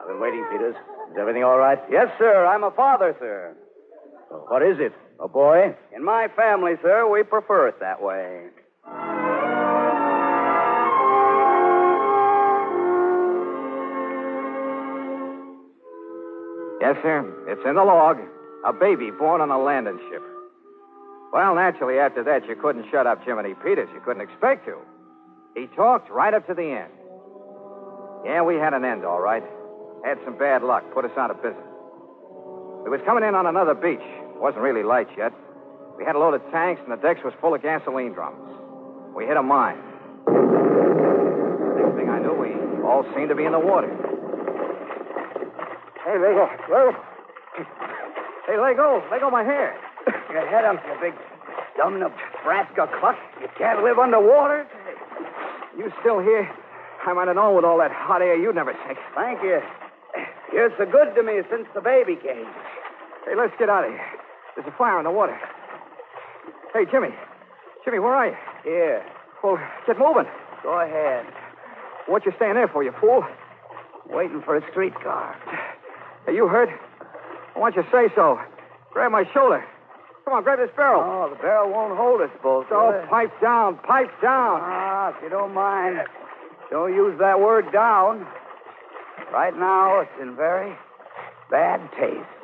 I've 0.00 0.08
been 0.08 0.20
waiting, 0.20 0.44
Peters. 0.50 0.74
Is 1.10 1.16
everything 1.20 1.44
all 1.44 1.58
right? 1.58 1.78
Yes, 1.90 2.08
sir. 2.18 2.46
I'm 2.46 2.64
a 2.64 2.70
father, 2.70 3.14
sir. 3.18 3.54
What 4.48 4.62
is 4.62 4.76
it? 4.78 4.92
A 5.20 5.28
boy? 5.28 5.74
In 5.94 6.02
my 6.02 6.28
family, 6.34 6.72
sir, 6.82 7.08
we 7.08 7.22
prefer 7.22 7.68
it 7.68 7.78
that 7.80 8.02
way. 8.02 8.46
Yes, 16.82 16.98
sir. 17.00 17.22
It's 17.46 17.62
in 17.64 17.76
the 17.76 17.84
log. 17.84 18.18
A 18.66 18.72
baby 18.72 19.12
born 19.12 19.40
on 19.40 19.54
a 19.54 19.58
landing 19.62 20.02
ship. 20.10 20.20
Well, 21.32 21.54
naturally, 21.54 22.00
after 22.02 22.24
that, 22.24 22.42
you 22.48 22.56
couldn't 22.56 22.90
shut 22.90 23.06
up 23.06 23.22
Jiminy 23.22 23.54
Peters. 23.62 23.88
You 23.94 24.00
couldn't 24.00 24.22
expect 24.26 24.66
to. 24.66 24.74
He 25.54 25.68
talked 25.76 26.10
right 26.10 26.34
up 26.34 26.44
to 26.48 26.54
the 26.54 26.66
end. 26.66 26.90
Yeah, 28.26 28.42
we 28.42 28.56
had 28.56 28.74
an 28.74 28.84
end, 28.84 29.04
all 29.04 29.20
right. 29.20 29.44
Had 30.04 30.18
some 30.24 30.36
bad 30.36 30.64
luck. 30.64 30.82
Put 30.92 31.04
us 31.04 31.14
out 31.16 31.30
of 31.30 31.36
business. 31.38 31.62
We 32.82 32.90
was 32.90 33.00
coming 33.06 33.22
in 33.22 33.36
on 33.36 33.46
another 33.46 33.74
beach. 33.74 34.02
It 34.02 34.42
wasn't 34.42 34.66
really 34.66 34.82
light 34.82 35.06
yet. 35.16 35.30
We 35.96 36.02
had 36.04 36.16
a 36.16 36.18
load 36.18 36.34
of 36.34 36.42
tanks, 36.50 36.82
and 36.82 36.90
the 36.90 36.98
decks 36.98 37.20
was 37.22 37.32
full 37.40 37.54
of 37.54 37.62
gasoline 37.62 38.12
drums. 38.12 38.42
We 39.14 39.24
hit 39.24 39.36
a 39.36 39.42
mine. 39.42 39.78
Next 41.78 41.94
thing 41.94 42.10
I 42.10 42.18
knew, 42.18 42.34
we 42.34 42.50
all 42.82 43.06
seemed 43.14 43.28
to 43.28 43.36
be 43.36 43.44
in 43.44 43.52
the 43.52 43.62
water. 43.62 44.01
Hey, 46.04 46.18
Lego. 46.18 46.48
Well, 46.68 46.92
Hey, 48.46 48.58
let 48.58 48.76
go. 48.76 49.02
Let 49.10 49.20
go 49.20 49.30
my 49.30 49.44
hair. 49.44 49.76
your 50.32 50.46
head 50.48 50.64
up, 50.64 50.82
you 50.84 50.94
big 51.00 51.14
dumb 51.76 52.00
Nebraska 52.00 52.88
cluck. 52.98 53.16
You 53.40 53.46
can't 53.56 53.82
live 53.84 53.98
underwater. 53.98 54.66
You 55.78 55.92
still 56.00 56.18
here? 56.20 56.50
I 57.06 57.12
might 57.12 57.28
have 57.28 57.36
known 57.36 57.54
with 57.56 57.64
all 57.64 57.78
that 57.78 57.92
hot 57.92 58.20
air 58.22 58.36
you'd 58.36 58.54
never 58.54 58.74
sink. 58.86 58.98
Thank 59.14 59.42
you. 59.42 59.60
You're 60.52 60.70
so 60.76 60.84
good 60.86 61.14
to 61.14 61.22
me 61.22 61.40
since 61.50 61.66
the 61.74 61.80
baby 61.80 62.16
came. 62.16 62.46
Hey, 63.24 63.34
let's 63.36 63.54
get 63.58 63.68
out 63.70 63.84
of 63.84 63.90
here. 63.90 64.04
There's 64.56 64.66
a 64.66 64.76
fire 64.76 64.98
in 64.98 65.04
the 65.04 65.10
water. 65.10 65.38
Hey, 66.74 66.84
Jimmy. 66.90 67.08
Jimmy, 67.84 67.98
where 68.00 68.14
are 68.14 68.26
you? 68.26 68.36
Here, 68.64 69.04
Well, 69.42 69.58
get 69.86 69.98
moving. 69.98 70.26
go 70.62 70.80
ahead. 70.80 71.26
What 72.06 72.24
you 72.26 72.32
staying 72.36 72.54
there 72.54 72.68
for, 72.68 72.82
you 72.82 72.92
fool? 73.00 73.24
Waiting 74.08 74.42
for 74.44 74.56
a 74.56 74.70
streetcar. 74.70 75.36
Hey, 76.26 76.34
you 76.34 76.48
hurt? 76.48 76.68
Why 77.54 77.70
don't 77.70 77.84
you 77.84 77.90
say 77.90 78.12
so? 78.14 78.38
Grab 78.92 79.12
my 79.12 79.24
shoulder. 79.32 79.64
Come 80.24 80.34
on, 80.34 80.42
grab 80.44 80.58
this 80.58 80.70
barrel. 80.76 81.02
Oh, 81.02 81.30
the 81.30 81.40
barrel 81.42 81.70
won't 81.72 81.96
hold 81.96 82.20
us 82.20 82.30
both. 82.42 82.66
Oh, 82.70 82.92
will 82.92 83.02
it? 83.02 83.08
pipe 83.10 83.32
down, 83.40 83.76
pipe 83.78 84.10
down. 84.22 84.60
Ah, 84.62 85.14
if 85.16 85.22
you 85.22 85.28
don't 85.28 85.52
mind, 85.52 85.98
don't 86.70 86.94
use 86.94 87.18
that 87.18 87.40
word 87.40 87.72
down. 87.72 88.26
Right 89.32 89.56
now, 89.56 90.00
it's 90.00 90.10
in 90.20 90.36
very 90.36 90.76
bad 91.50 91.80
taste. 91.98 92.41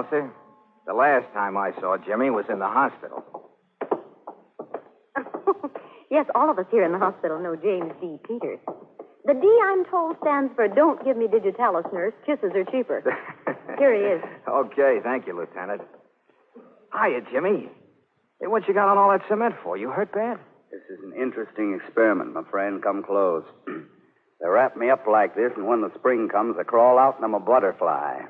Well, 0.00 0.08
sir, 0.08 0.32
the 0.86 0.94
last 0.94 1.30
time 1.34 1.58
I 1.58 1.72
saw 1.78 1.98
Jimmy 1.98 2.30
was 2.30 2.46
in 2.48 2.58
the 2.58 2.66
hospital. 2.66 3.20
yes, 6.10 6.24
all 6.34 6.48
of 6.48 6.58
us 6.58 6.64
here 6.70 6.84
in 6.84 6.92
the 6.92 6.98
hospital 6.98 7.38
know 7.38 7.54
James 7.54 7.92
D. 8.00 8.16
Peters. 8.24 8.60
The 9.26 9.34
D, 9.34 9.44
I'm 9.62 9.84
told, 9.92 10.16
stands 10.22 10.54
for 10.56 10.68
Don't 10.68 11.04
Give 11.04 11.18
Me 11.18 11.28
Digitalis, 11.28 11.84
Nurse. 11.92 12.14
Kisses 12.24 12.52
are 12.54 12.64
cheaper. 12.72 13.04
Here 13.78 13.92
he 13.92 14.00
is. 14.00 14.22
Okay, 14.48 15.00
thank 15.04 15.26
you, 15.26 15.36
Lieutenant. 15.36 15.82
Hiya, 16.96 17.20
Jimmy. 17.30 17.68
Hey, 18.40 18.46
what 18.46 18.66
you 18.66 18.72
got 18.72 18.88
on 18.88 18.96
all 18.96 19.10
that 19.10 19.20
cement 19.28 19.56
for? 19.62 19.76
You 19.76 19.90
hurt 19.90 20.14
bad? 20.14 20.38
This 20.72 20.80
is 20.88 21.04
an 21.04 21.12
interesting 21.20 21.78
experiment, 21.78 22.32
my 22.32 22.44
friend. 22.50 22.82
Come 22.82 23.02
close. 23.02 23.44
they 23.66 24.48
wrap 24.48 24.78
me 24.78 24.88
up 24.88 25.06
like 25.06 25.36
this, 25.36 25.52
and 25.58 25.66
when 25.66 25.82
the 25.82 25.92
spring 25.98 26.30
comes, 26.32 26.56
I 26.58 26.62
crawl 26.62 26.98
out 26.98 27.16
and 27.16 27.24
I'm 27.26 27.34
a 27.34 27.40
butterfly. 27.40 28.20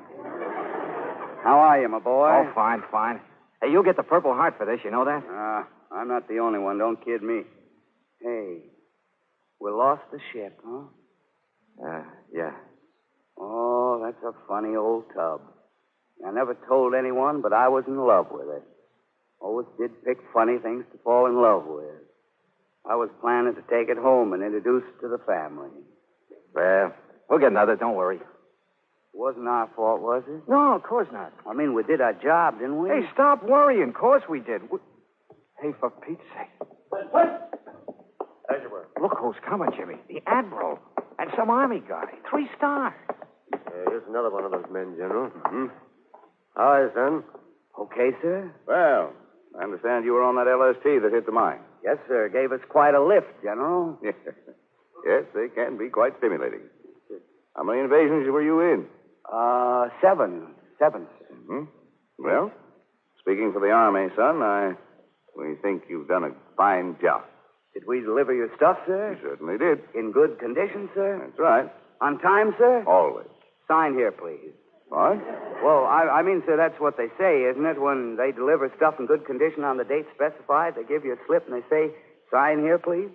How 1.43 1.59
are 1.59 1.81
you, 1.81 1.89
my 1.89 1.99
boy? 1.99 2.29
Oh, 2.29 2.51
fine, 2.53 2.83
fine. 2.91 3.19
Hey, 3.61 3.71
you'll 3.71 3.83
get 3.83 3.97
the 3.97 4.03
Purple 4.03 4.33
Heart 4.33 4.55
for 4.57 4.65
this, 4.65 4.79
you 4.83 4.91
know 4.91 5.05
that? 5.05 5.23
Ah, 5.29 5.67
I'm 5.91 6.07
not 6.07 6.27
the 6.27 6.39
only 6.39 6.59
one. 6.59 6.77
Don't 6.77 7.03
kid 7.03 7.21
me. 7.21 7.43
Hey, 8.21 8.59
we 9.59 9.71
lost 9.71 10.03
the 10.11 10.19
ship, 10.31 10.59
huh? 10.65 10.83
Uh, 11.83 12.03
yeah. 12.33 12.51
Oh, 13.37 14.01
that's 14.03 14.23
a 14.23 14.33
funny 14.47 14.75
old 14.75 15.05
tub. 15.15 15.41
I 16.25 16.31
never 16.31 16.55
told 16.67 16.93
anyone, 16.93 17.41
but 17.41 17.53
I 17.53 17.67
was 17.69 17.83
in 17.87 17.97
love 17.97 18.27
with 18.31 18.47
it. 18.49 18.63
Always 19.39 19.65
did 19.79 19.89
pick 20.05 20.17
funny 20.33 20.59
things 20.59 20.85
to 20.91 20.99
fall 21.03 21.25
in 21.25 21.41
love 21.41 21.65
with. 21.65 21.85
I 22.87 22.95
was 22.95 23.09
planning 23.21 23.55
to 23.55 23.61
take 23.61 23.89
it 23.89 23.97
home 23.97 24.33
and 24.33 24.43
introduce 24.43 24.83
it 24.83 25.01
to 25.01 25.07
the 25.07 25.17
family. 25.25 25.69
Well, 26.53 26.93
we'll 27.29 27.39
get 27.39 27.51
another, 27.51 27.75
don't 27.75 27.95
worry. 27.95 28.19
It 29.13 29.19
wasn't 29.19 29.47
our 29.47 29.69
fault, 29.75 30.01
was 30.01 30.23
it? 30.27 30.43
No, 30.47 30.73
of 30.73 30.83
course 30.83 31.07
not. 31.11 31.33
I 31.45 31.53
mean, 31.53 31.73
we 31.73 31.83
did 31.83 31.99
our 31.99 32.13
job, 32.13 32.59
didn't 32.59 32.81
we? 32.81 32.89
Hey, 32.89 33.01
stop 33.13 33.43
worrying. 33.43 33.89
Of 33.89 33.95
course 33.95 34.23
we 34.29 34.39
did. 34.39 34.61
We... 34.71 34.79
Hey, 35.61 35.71
for 35.79 35.89
Pete's 35.89 36.21
sake. 36.33 36.67
What? 37.11 37.51
As 38.49 38.61
you 38.63 38.69
were. 38.69 38.87
Look 39.01 39.17
who's 39.19 39.35
coming, 39.47 39.69
Jimmy. 39.75 39.95
The 40.07 40.21
Admiral. 40.27 40.79
And 41.19 41.29
some 41.37 41.49
Army 41.49 41.81
guy. 41.87 42.05
Three 42.29 42.47
stars. 42.57 42.93
Yeah, 43.51 43.59
here's 43.89 44.03
another 44.07 44.31
one 44.31 44.45
of 44.45 44.51
those 44.51 44.65
men, 44.71 44.95
General. 44.97 45.29
Mm-hmm. 45.29 45.65
Hi, 46.55 46.87
son. 46.95 47.23
Okay, 47.79 48.11
sir? 48.21 48.51
Well, 48.67 49.13
I 49.59 49.63
understand 49.63 50.05
you 50.05 50.13
were 50.13 50.23
on 50.23 50.35
that 50.35 50.47
LST 50.47 51.03
that 51.03 51.11
hit 51.11 51.25
the 51.25 51.31
mine. 51.31 51.59
Yes, 51.83 51.97
sir. 52.07 52.29
Gave 52.29 52.51
us 52.51 52.59
quite 52.69 52.95
a 52.95 53.03
lift, 53.03 53.27
General. 53.43 53.97
yes, 54.03 55.23
they 55.35 55.47
can 55.53 55.77
be 55.77 55.89
quite 55.89 56.13
stimulating. 56.17 56.61
How 57.55 57.63
many 57.63 57.79
invasions 57.79 58.27
were 58.31 58.41
you 58.41 58.61
in? 58.61 58.85
Uh, 59.31 59.89
seven. 60.01 60.47
Seven. 60.79 61.07
Hmm? 61.47 61.63
Well, 62.17 62.51
speaking 63.19 63.51
for 63.53 63.59
the 63.59 63.71
Army, 63.71 64.09
son, 64.15 64.41
I 64.41 64.73
we 65.37 65.55
think 65.61 65.83
you've 65.89 66.07
done 66.07 66.23
a 66.23 66.31
fine 66.57 66.97
job. 67.01 67.23
Did 67.73 67.83
we 67.87 68.01
deliver 68.01 68.33
your 68.33 68.49
stuff, 68.55 68.77
sir? 68.85 69.13
You 69.13 69.29
certainly 69.29 69.57
did. 69.57 69.79
In 69.95 70.11
good 70.11 70.39
condition, 70.39 70.89
sir? 70.93 71.21
That's 71.23 71.39
right. 71.39 71.71
On 72.01 72.19
time, 72.19 72.53
sir? 72.57 72.83
Always. 72.85 73.27
Sign 73.67 73.93
here, 73.93 74.11
please. 74.11 74.51
What? 74.89 75.17
Well, 75.63 75.85
I, 75.85 76.19
I 76.19 76.21
mean, 76.21 76.43
sir, 76.45 76.57
that's 76.57 76.79
what 76.81 76.97
they 76.97 77.07
say, 77.17 77.43
isn't 77.49 77.65
it? 77.65 77.79
When 77.79 78.17
they 78.17 78.33
deliver 78.33 78.69
stuff 78.75 78.95
in 78.99 79.05
good 79.05 79.25
condition 79.25 79.63
on 79.63 79.77
the 79.77 79.85
date 79.85 80.05
specified, 80.13 80.75
they 80.75 80.83
give 80.83 81.05
you 81.05 81.13
a 81.13 81.19
slip 81.25 81.47
and 81.47 81.55
they 81.55 81.65
say, 81.69 81.95
sign 82.29 82.59
here, 82.59 82.77
please. 82.77 83.09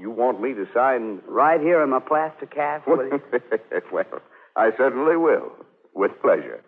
You 0.00 0.10
want 0.10 0.40
me 0.40 0.54
to 0.54 0.66
sign? 0.74 1.20
Right 1.28 1.60
here 1.60 1.82
in 1.82 1.90
my 1.90 2.00
plaster 2.00 2.46
cast. 2.46 2.86
well, 3.92 4.20
I 4.56 4.70
certainly 4.76 5.16
will. 5.16 5.52
With 5.94 6.12
pleasure. 6.20 6.62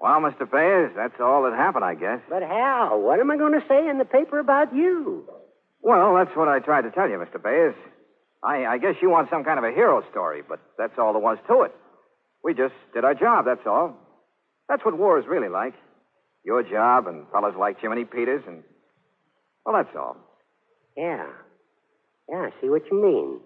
Well, 0.00 0.20
Mr. 0.20 0.50
Bayers, 0.50 0.92
that's 0.94 1.18
all 1.18 1.44
that 1.44 1.54
happened, 1.56 1.84
I 1.84 1.94
guess. 1.94 2.20
But 2.28 2.42
Hal, 2.42 3.00
what 3.00 3.20
am 3.20 3.30
I 3.30 3.38
going 3.38 3.58
to 3.58 3.66
say 3.66 3.88
in 3.88 3.96
the 3.98 4.04
paper 4.04 4.38
about 4.38 4.74
you? 4.74 5.24
Well, 5.80 6.14
that's 6.14 6.36
what 6.36 6.48
I 6.48 6.58
tried 6.58 6.82
to 6.82 6.90
tell 6.90 7.08
you, 7.08 7.16
Mr. 7.16 7.42
Bayers. 7.42 7.74
I, 8.42 8.66
I 8.66 8.78
guess 8.78 8.96
you 9.00 9.08
want 9.08 9.30
some 9.30 9.44
kind 9.44 9.58
of 9.58 9.64
a 9.64 9.72
hero 9.72 10.02
story, 10.10 10.42
but 10.46 10.60
that's 10.76 10.92
all 10.98 11.14
there 11.14 11.22
was 11.22 11.38
to 11.48 11.62
it. 11.62 11.72
We 12.42 12.52
just 12.52 12.74
did 12.92 13.04
our 13.04 13.14
job, 13.14 13.46
that's 13.46 13.66
all. 13.66 13.96
That's 14.68 14.84
what 14.84 14.98
war 14.98 15.18
is 15.18 15.26
really 15.26 15.48
like. 15.48 15.72
Your 16.44 16.62
job 16.62 17.06
and 17.06 17.26
fellas 17.32 17.54
like 17.58 17.80
Jiminy 17.80 18.04
Peters 18.04 18.42
and. 18.46 18.62
Well, 19.64 19.74
that's 19.74 19.96
all. 19.96 20.16
Yeah. 20.96 21.26
Yeah, 22.28 22.36
I 22.36 22.50
see 22.60 22.68
what 22.68 22.82
you 22.90 23.02
mean. 23.02 23.40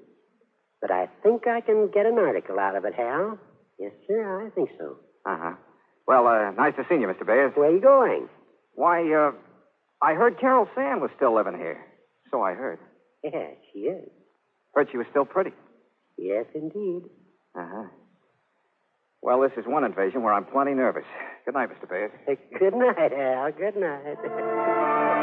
But 0.81 0.91
I 0.91 1.09
think 1.23 1.47
I 1.47 1.61
can 1.61 1.91
get 1.93 2.07
an 2.07 2.19
article 2.19 2.59
out 2.59 2.77
of 2.77 2.85
it, 2.85 2.95
Hal. 2.95 3.39
Yes, 3.79 3.93
sir, 4.07 4.47
I 4.47 4.51
think 4.51 4.71
so. 4.79 4.97
Uh 5.25 5.37
huh. 5.41 5.53
Well, 6.07 6.27
uh, 6.27 6.51
nice 6.53 6.75
to 6.77 6.85
see 6.89 6.95
you, 6.97 7.07
Mr. 7.07 7.27
Bayers. 7.27 7.53
Where 7.55 7.69
are 7.69 7.75
you 7.75 7.81
going? 7.81 8.29
Why, 8.75 9.13
uh, 9.13 9.33
I 10.03 10.15
heard 10.15 10.39
Carol 10.41 10.69
Sand 10.75 11.01
was 11.01 11.11
still 11.17 11.35
living 11.35 11.57
here. 11.59 11.85
So 12.31 12.43
I 12.43 12.55
heard. 12.55 12.79
Yeah, 13.25 13.49
she 13.73 13.81
is. 13.81 14.09
Heard 14.75 14.89
she 14.91 14.97
was 14.99 15.07
still 15.11 15.25
pretty. 15.25 15.51
Yes, 16.17 16.47
indeed. 16.55 17.03
Uh 17.59 17.67
huh. 17.69 17.85
Well, 19.23 19.41
this 19.41 19.53
is 19.57 19.67
one 19.67 19.85
invasion 19.85 20.23
where 20.23 20.33
I'm 20.33 20.45
plenty 20.45 20.75
nervous. 20.75 21.05
Good 21.45 21.55
night, 21.55 21.69
Mr. 21.71 21.89
Bayers. 21.89 22.13
Good 22.59 22.75
night, 22.75 23.13
Hal. 23.13 23.51
Good 23.53 23.77
night. 23.77 25.19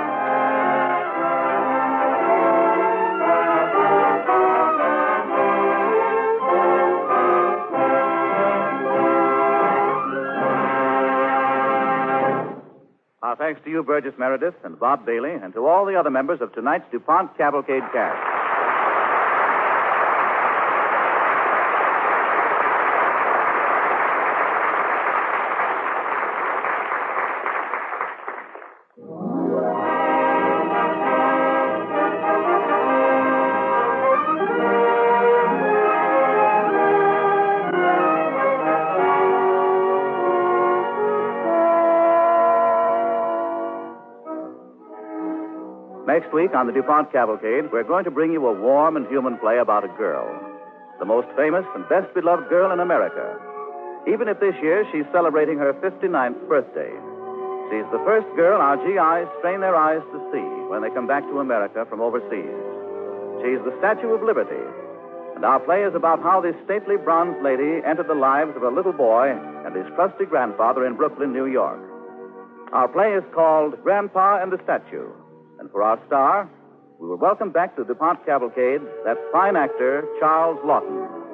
Our 13.22 13.36
thanks 13.38 13.60
to 13.64 13.70
you, 13.72 13.82
Burgess 13.82 14.14
Meredith, 14.20 14.54
and 14.64 14.80
Bob 14.80 15.06
Bailey, 15.06 15.32
and 15.32 15.54
to 15.54 15.66
all 15.66 15.86
the 15.86 15.96
other 15.96 16.12
members 16.12 16.42
of 16.42 16.54
tonight's 16.54 16.86
DuPont 16.92 17.38
Cavalcade 17.38 17.84
cast. 17.92 18.45
Week 46.46 46.54
on 46.54 46.68
the 46.68 46.74
DuPont 46.74 47.12
Cavalcade, 47.12 47.72
we're 47.74 47.84
going 47.84 48.06
to 48.06 48.12
bring 48.12 48.32
you 48.32 48.46
a 48.46 48.54
warm 48.54 48.96
and 48.96 49.08
human 49.08 49.36
play 49.40 49.58
about 49.58 49.84
a 49.84 49.90
girl, 49.98 50.30
the 51.00 51.06
most 51.06 51.26
famous 51.36 51.66
and 51.74 51.90
best 51.90 52.06
beloved 52.14 52.48
girl 52.50 52.70
in 52.72 52.80
America. 52.80 53.34
Even 54.06 54.28
if 54.28 54.40
this 54.40 54.54
year 54.62 54.86
she's 54.92 55.10
celebrating 55.12 55.58
her 55.58 55.74
59th 55.82 56.38
birthday, 56.46 56.94
she's 57.74 57.90
the 57.90 57.98
first 58.06 58.30
girl 58.38 58.62
our 58.62 58.78
GIs 58.78 59.26
strain 59.42 59.58
their 59.58 59.74
eyes 59.74 60.06
to 60.14 60.20
see 60.30 60.46
when 60.70 60.86
they 60.86 60.94
come 60.94 61.08
back 61.08 61.26
to 61.26 61.42
America 61.42 61.82
from 61.90 61.98
overseas. 61.98 62.62
She's 63.42 63.62
the 63.66 63.74
Statue 63.82 64.14
of 64.14 64.22
Liberty, 64.22 64.62
and 65.34 65.42
our 65.42 65.60
play 65.60 65.82
is 65.82 65.98
about 65.98 66.22
how 66.22 66.46
this 66.46 66.54
stately 66.70 67.02
bronze 67.02 67.42
lady 67.42 67.82
entered 67.82 68.06
the 68.06 68.22
lives 68.22 68.54
of 68.54 68.62
a 68.62 68.70
little 68.70 68.94
boy 68.94 69.34
and 69.34 69.74
his 69.74 69.90
trusty 69.98 70.30
grandfather 70.30 70.86
in 70.86 70.94
Brooklyn, 70.94 71.34
New 71.34 71.50
York. 71.50 71.82
Our 72.70 72.88
play 72.88 73.18
is 73.18 73.26
called 73.34 73.82
Grandpa 73.82 74.44
and 74.44 74.54
the 74.54 74.62
Statue. 74.62 75.10
And 75.66 75.72
for 75.72 75.82
our 75.82 76.00
star, 76.06 76.48
we 77.00 77.08
will 77.08 77.18
welcome 77.18 77.50
back 77.52 77.76
to 77.76 77.82
the 77.82 77.96
DuPont 77.96 78.24
Cavalcade 78.24 78.82
that 79.04 79.18
fine 79.32 79.56
actor, 79.56 80.06
Charles 80.20 80.60
Laughton. 80.64 81.25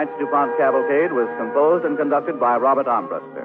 Tonight's 0.00 0.18
DuPont 0.18 0.56
Cavalcade 0.56 1.12
was 1.12 1.28
composed 1.36 1.84
and 1.84 1.92
conducted 1.98 2.40
by 2.40 2.56
Robert 2.56 2.86
Armbruster. 2.86 3.44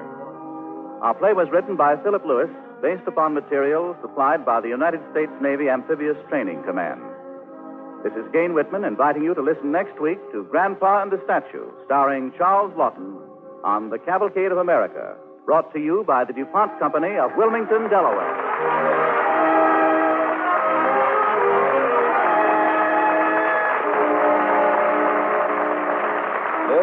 Our 1.04 1.12
play 1.12 1.34
was 1.34 1.52
written 1.52 1.76
by 1.76 2.00
Philip 2.00 2.24
Lewis, 2.24 2.48
based 2.80 3.04
upon 3.06 3.34
material 3.34 3.94
supplied 4.00 4.46
by 4.46 4.62
the 4.62 4.68
United 4.72 5.04
States 5.12 5.32
Navy 5.42 5.68
Amphibious 5.68 6.16
Training 6.30 6.64
Command. 6.64 7.04
This 8.04 8.16
is 8.16 8.24
Gayne 8.32 8.54
Whitman 8.54 8.88
inviting 8.88 9.20
you 9.20 9.34
to 9.34 9.42
listen 9.44 9.70
next 9.70 10.00
week 10.00 10.16
to 10.32 10.48
Grandpa 10.48 11.02
and 11.02 11.12
the 11.12 11.20
Statue, 11.28 11.68
starring 11.84 12.32
Charles 12.38 12.72
Laughton 12.72 13.20
on 13.62 13.90
The 13.90 13.98
Cavalcade 13.98 14.48
of 14.48 14.56
America, 14.56 15.12
brought 15.44 15.74
to 15.74 15.78
you 15.78 16.04
by 16.08 16.24
the 16.24 16.32
DuPont 16.32 16.72
Company 16.80 17.20
of 17.20 17.36
Wilmington, 17.36 17.92
Delaware. 17.92 18.32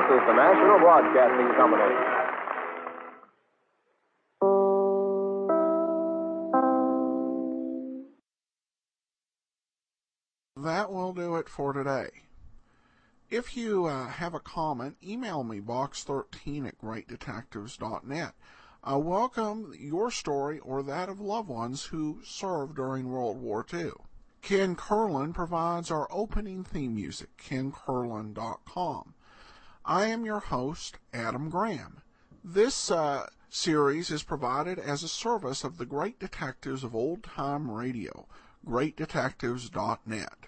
This 0.04 0.20
is 0.20 0.28
the 0.28 0.34
National 0.34 0.80
Broadcasting 0.80 1.48
Company. 1.56 1.96
That 10.58 10.92
will 10.92 11.14
do 11.14 11.38
it 11.38 11.48
for 11.48 11.72
today. 11.72 12.10
If 13.30 13.56
you 13.56 13.86
uh, 13.86 14.10
have 14.10 14.34
a 14.34 14.42
comment, 14.42 14.98
email 15.02 15.46
me 15.46 15.62
box13 15.62 16.68
at 16.68 16.82
greatdetectives.net. 16.82 18.34
I 18.84 18.96
welcome 18.98 19.74
your 19.80 20.12
story 20.12 20.60
or 20.60 20.84
that 20.84 21.08
of 21.08 21.22
loved 21.22 21.48
ones 21.48 21.86
who 21.86 22.20
served 22.26 22.76
during 22.76 23.10
World 23.10 23.42
War 23.42 23.66
II. 23.74 23.92
Ken 24.42 24.76
Curlin 24.76 25.32
provides 25.32 25.90
our 25.90 26.10
opening 26.12 26.66
theme 26.66 26.94
music, 26.94 27.30
kencurlin.com. 27.38 29.14
I 29.86 30.06
am 30.06 30.24
your 30.24 30.40
host, 30.40 30.98
Adam 31.14 31.50
Graham. 31.50 32.04
This 32.42 32.90
uh, 32.90 33.28
series 33.50 34.12
is 34.12 34.24
provided 34.24 34.80
as 34.80 35.04
a 35.04 35.10
service 35.10 35.66
of 35.66 35.78
the 35.78 35.86
great 35.86 36.20
detectives 36.20 36.86
of 36.86 36.96
old 36.96 37.24
time 37.24 37.70
radio, 37.70 38.26
greatdetectives.net. 38.66 40.48